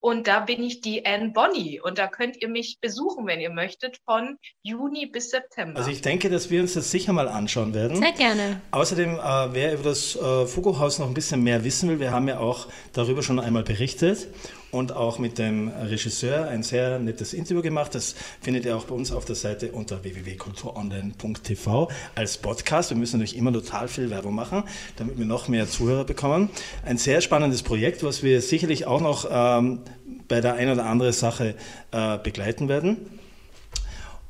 und 0.00 0.26
da 0.26 0.40
bin 0.40 0.62
ich 0.62 0.80
die 0.80 1.04
Anne 1.04 1.30
Bonny. 1.30 1.80
Und 1.82 1.98
da 1.98 2.08
könnt 2.08 2.40
ihr 2.40 2.48
mich 2.48 2.78
besuchen, 2.80 3.26
wenn 3.26 3.40
ihr 3.40 3.50
möchtet, 3.50 3.98
von 4.04 4.38
Juni 4.62 5.06
bis 5.06 5.30
September. 5.30 5.78
Also 5.78 5.90
ich 5.90 6.00
denke, 6.02 6.30
dass 6.30 6.50
wir 6.50 6.62
uns 6.62 6.74
das 6.74 6.90
sicher 6.90 7.12
mal 7.12 7.28
anschauen 7.28 7.74
werden. 7.74 7.96
Sehr 7.96 8.12
gerne. 8.12 8.60
Außerdem, 8.70 9.14
äh, 9.14 9.52
wer 9.52 9.74
über 9.74 9.84
das 9.84 10.16
äh, 10.16 10.46
Fugo-Haus 10.46 10.98
noch 10.98 11.06
ein 11.06 11.14
bisschen 11.14 11.42
mehr 11.42 11.64
wissen 11.64 11.88
will, 11.88 12.00
wir 12.00 12.10
haben 12.10 12.28
ja 12.28 12.38
auch 12.38 12.66
darüber 12.92 13.22
schon 13.22 13.38
einmal 13.38 13.62
berichtet 13.62 14.28
und 14.70 14.92
auch 14.92 15.18
mit 15.18 15.38
dem 15.38 15.68
Regisseur 15.68 16.48
ein 16.48 16.62
sehr 16.62 16.98
nettes 16.98 17.32
Interview 17.32 17.62
gemacht. 17.62 17.94
Das 17.94 18.14
findet 18.40 18.64
ihr 18.64 18.76
auch 18.76 18.84
bei 18.84 18.94
uns 18.94 19.12
auf 19.12 19.24
der 19.24 19.36
Seite 19.36 19.72
unter 19.72 20.02
www.kulturonline.tv 20.02 21.88
als 22.14 22.38
Podcast. 22.38 22.90
Wir 22.90 22.96
müssen 22.96 23.18
natürlich 23.18 23.36
immer 23.36 23.52
total 23.52 23.88
viel 23.88 24.10
Werbung 24.10 24.34
machen, 24.34 24.64
damit 24.96 25.18
wir 25.18 25.26
noch 25.26 25.48
mehr 25.48 25.68
Zuhörer 25.68 26.04
bekommen. 26.04 26.50
Ein 26.84 26.98
sehr 26.98 27.20
spannendes 27.20 27.62
Projekt, 27.62 28.02
was 28.04 28.22
wir 28.22 28.40
sicherlich 28.40 28.86
auch 28.86 29.00
noch 29.00 29.28
ähm, 29.30 29.80
bei 30.28 30.40
der 30.40 30.54
einen 30.54 30.72
oder 30.72 30.86
anderen 30.86 31.12
Sache 31.12 31.54
äh, 31.90 32.18
begleiten 32.18 32.68
werden. 32.68 32.96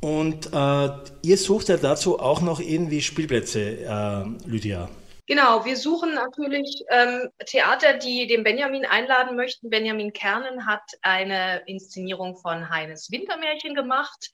Und 0.00 0.50
äh, 0.54 0.88
ihr 1.22 1.36
sucht 1.36 1.68
ja 1.68 1.76
dazu 1.76 2.18
auch 2.18 2.40
noch 2.40 2.58
irgendwie 2.60 3.02
Spielplätze, 3.02 3.60
äh, 3.60 4.48
Lydia. 4.48 4.88
Genau, 5.30 5.64
wir 5.64 5.76
suchen 5.76 6.14
natürlich 6.14 6.82
ähm, 6.88 7.30
Theater, 7.46 7.96
die 7.96 8.26
den 8.26 8.42
Benjamin 8.42 8.84
einladen 8.84 9.36
möchten. 9.36 9.70
Benjamin 9.70 10.12
Kernen 10.12 10.66
hat 10.66 10.82
eine 11.02 11.62
Inszenierung 11.66 12.36
von 12.36 12.68
Heines 12.68 13.12
Wintermärchen 13.12 13.76
gemacht, 13.76 14.32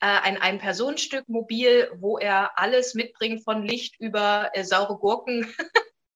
äh, 0.00 0.06
ein 0.06 0.38
Ein-Personen-Stück 0.38 1.28
mobil, 1.28 1.92
wo 1.96 2.16
er 2.16 2.58
alles 2.58 2.94
mitbringt 2.94 3.44
von 3.44 3.62
Licht 3.62 4.00
über 4.00 4.48
äh, 4.54 4.64
saure 4.64 4.96
Gurken 4.96 5.54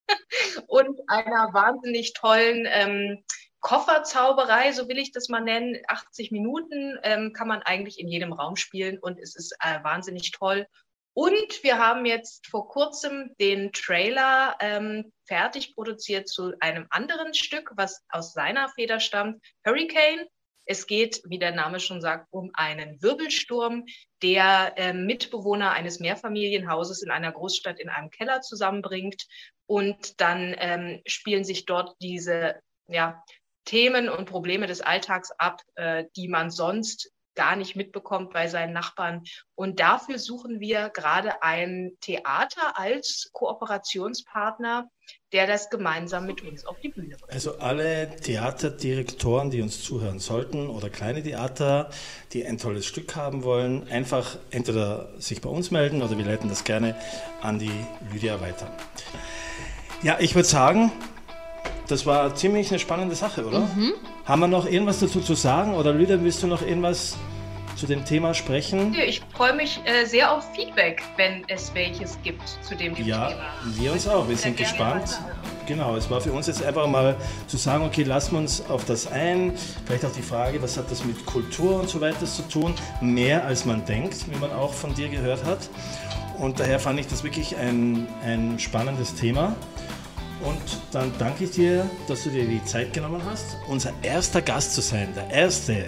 und 0.67 0.99
einer 1.09 1.53
wahnsinnig 1.53 2.15
tollen 2.15 2.67
ähm, 2.71 3.23
Kofferzauberei, 3.61 4.73
so 4.73 4.89
will 4.89 4.97
ich 4.97 5.13
das 5.13 5.29
mal 5.29 5.43
nennen. 5.43 5.77
80 5.89 6.31
Minuten 6.31 6.99
ähm, 7.03 7.35
kann 7.35 7.49
man 7.49 7.61
eigentlich 7.61 8.01
in 8.01 8.09
jedem 8.09 8.33
Raum 8.33 8.57
spielen 8.57 8.99
und 8.99 9.21
es 9.21 9.37
ist 9.37 9.55
äh, 9.61 9.85
wahnsinnig 9.85 10.31
toll. 10.31 10.67
Und 11.15 11.63
wir 11.63 11.79
haben 11.79 12.07
jetzt 12.07 12.47
vor 12.47 12.69
kurzem 12.69 13.35
den 13.39 13.73
Trailer 13.73 14.57
ähm, 14.61 15.13
fertig 15.27 15.75
produziert 15.75 16.29
zu 16.29 16.53
einem 16.61 16.87
anderen 16.91 17.35
Stück, 17.35 17.73
was 17.77 18.03
aus 18.09 18.33
seiner 18.33 18.71
Feder 18.71 18.99
stammt, 18.99 19.43
Hurricane. 19.67 20.27
Es 20.65 20.87
geht, 20.87 21.21
wie 21.27 21.39
der 21.39 21.53
Name 21.53 21.81
schon 21.81 22.01
sagt, 22.01 22.29
um 22.31 22.51
einen 22.55 23.03
Wirbelsturm, 23.03 23.85
der 24.23 24.73
äh, 24.77 24.93
Mitbewohner 24.95 25.73
eines 25.73 26.01
Mehrfamilienhauses 26.01 27.03
in 27.03 27.11
einer 27.11 27.33
Großstadt 27.33 27.81
in 27.81 27.89
einem 27.89 28.11
Keller 28.11 28.41
zusammenbringt. 28.41 29.27
Und 29.67 30.21
dann 30.21 30.55
ähm, 30.59 31.03
spielen 31.05 31.45
sich 31.45 31.67
dort 31.67 31.95
diese 32.01 32.61
ja, 32.87 33.23
Themen 33.65 34.09
und 34.09 34.27
Probleme 34.27 34.67
des 34.67 34.81
Alltags 34.81 35.31
ab, 35.33 35.61
äh, 35.75 36.05
die 36.17 36.29
man 36.29 36.51
sonst 36.51 37.12
gar 37.35 37.57
nicht 37.57 37.77
mitbekommt 37.77 38.33
bei 38.33 38.49
seinen 38.49 38.73
Nachbarn. 38.73 39.25
Und 39.55 39.81
dafür 39.81 40.19
suchen 40.19 40.61
wir 40.61 40.91
gerade 40.91 41.43
ein 41.43 41.93
Theater 42.01 42.79
als 42.79 43.31
Kooperationspartner, 43.33 44.89
der 45.33 45.47
das 45.47 45.71
gemeinsam 45.71 46.27
mit 46.27 46.43
uns 46.43 46.65
auf 46.67 46.79
die 46.81 46.89
Bühne 46.89 47.17
bringt. 47.17 47.33
Also 47.33 47.59
alle 47.59 48.15
Theaterdirektoren, 48.17 49.51
die 49.51 49.63
uns 49.63 49.83
zuhören 49.83 50.19
sollten 50.19 50.69
oder 50.69 50.91
kleine 50.91 51.23
Theater, 51.23 51.91
die 52.33 52.45
ein 52.45 52.59
tolles 52.59 52.87
Stück 52.87 53.17
haben 53.17 53.43
wollen, 53.43 53.89
einfach 53.89 54.37
entweder 54.51 55.09
sich 55.21 55.41
bei 55.41 55.49
uns 55.49 55.71
melden 55.71 56.03
oder 56.03 56.19
wir 56.19 56.25
leiten 56.25 56.49
das 56.49 56.65
gerne 56.65 56.97
an 57.41 57.59
die 57.59 57.73
Lydia 58.13 58.41
weiter. 58.41 58.71
Ja, 60.03 60.19
ich 60.21 60.35
würde 60.35 60.49
sagen, 60.49 60.93
das 61.89 62.07
war 62.07 62.35
ziemlich 62.35 62.71
eine 62.71 62.79
spannende 62.79 63.15
Sache, 63.15 63.47
oder? 63.47 63.61
Mhm. 63.61 63.95
Haben 64.25 64.41
wir 64.41 64.49
noch 64.49 64.67
irgendwas 64.67 65.01
dazu 65.01 65.21
zu 65.21 65.35
sagen? 65.35 65.75
Oder 65.75 65.93
Lydia, 65.93 66.23
willst 66.23 66.43
du 66.43 66.47
noch 66.47 66.63
irgendwas 66.63 67.17
zu 67.75 67.87
dem 67.87 68.05
Thema 68.05 68.35
sprechen? 68.35 68.95
Ich 68.95 69.21
freue 69.35 69.53
mich 69.55 69.81
äh, 69.85 70.05
sehr 70.05 70.31
auf 70.31 70.45
Feedback, 70.55 71.03
wenn 71.17 71.43
es 71.49 71.75
welches 71.75 72.17
gibt 72.23 72.49
zu 72.63 72.77
dem 72.77 72.95
ja, 72.95 73.29
Thema. 73.29 73.41
Ja, 73.41 73.53
wir 73.65 73.93
uns 73.93 74.07
auch. 74.07 74.29
Wir 74.29 74.37
sind 74.37 74.57
gespannt. 74.57 75.19
Genau, 75.67 75.97
es 75.97 76.09
war 76.09 76.21
für 76.21 76.33
uns 76.33 76.47
jetzt 76.47 76.63
einfach 76.63 76.87
mal 76.87 77.17
zu 77.49 77.57
sagen, 77.57 77.85
okay, 77.85 78.05
lassen 78.05 78.33
wir 78.33 78.39
uns 78.39 78.63
auf 78.69 78.85
das 78.85 79.11
ein. 79.11 79.55
Vielleicht 79.87 80.05
auch 80.05 80.13
die 80.13 80.23
Frage, 80.23 80.63
was 80.63 80.77
hat 80.77 80.89
das 80.89 81.05
mit 81.05 81.27
Kultur 81.27 81.81
und 81.81 81.89
so 81.89 82.01
weiter 82.01 82.25
zu 82.25 82.43
tun? 82.43 82.75
Mehr 83.01 83.45
als 83.45 83.65
man 83.65 83.85
denkt, 83.85 84.31
wie 84.31 84.39
man 84.39 84.53
auch 84.53 84.73
von 84.73 84.95
dir 84.95 85.09
gehört 85.09 85.45
hat. 85.45 85.69
Und 86.39 86.61
daher 86.61 86.79
fand 86.79 87.01
ich 87.01 87.09
das 87.09 87.25
wirklich 87.25 87.57
ein, 87.57 88.07
ein 88.25 88.59
spannendes 88.61 89.15
Thema. 89.17 89.57
Und 90.45 90.61
dann 90.93 91.13
danke 91.19 91.45
ich 91.45 91.53
dir, 91.53 91.89
dass 92.09 92.25
du 92.25 92.31
dir 92.31 92.45
die 92.45 92.65
Zeit 92.65 92.93
genommen 92.93 93.23
hast, 93.29 93.57
unser 93.69 93.93
erster 94.03 94.43
Gast 94.43 94.75
zu 94.75 94.81
sein, 94.81 95.09
der 95.15 95.31
erste. 95.31 95.85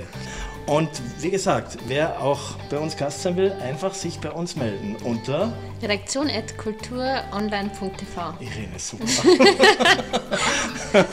Und 0.67 0.89
wie 1.21 1.31
gesagt, 1.31 1.77
wer 1.89 2.23
auch 2.23 2.53
bei 2.71 2.79
uns 2.79 2.97
Gast 2.97 3.21
sein 3.23 3.37
will, 3.37 3.53
einfach 3.53 3.93
sich 3.93 4.19
bei 4.19 4.31
uns 4.31 4.57
melden 4.57 4.97
unter 5.05 5.53
redaktion.kulturonline.tv. 5.83 8.35
Irene, 8.41 8.79
super. 8.79 9.05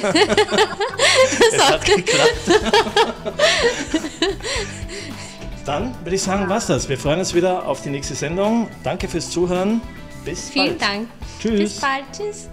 es 1.51 1.69
hat 1.69 1.84
geklappt. 1.86 2.39
Dann 5.65 5.93
würde 6.04 6.15
ich 6.15 6.21
sagen, 6.21 6.47
was 6.47 6.67
das. 6.67 6.88
Wir 6.89 6.97
freuen 6.97 7.19
uns 7.19 7.34
wieder 7.34 7.67
auf 7.67 7.82
die 7.82 7.89
nächste 7.89 8.15
Sendung. 8.15 8.69
Danke 8.84 9.10
fürs 9.10 9.30
Zuhören. 9.30 9.82
Bis 10.23 10.49
Vielen 10.49 10.77
bald. 10.77 10.82
Dank. 10.82 11.10
Tschüss. 11.39 11.60
Bis 11.60 11.80
bald. 11.80 12.04
Tschüss. 12.15 12.47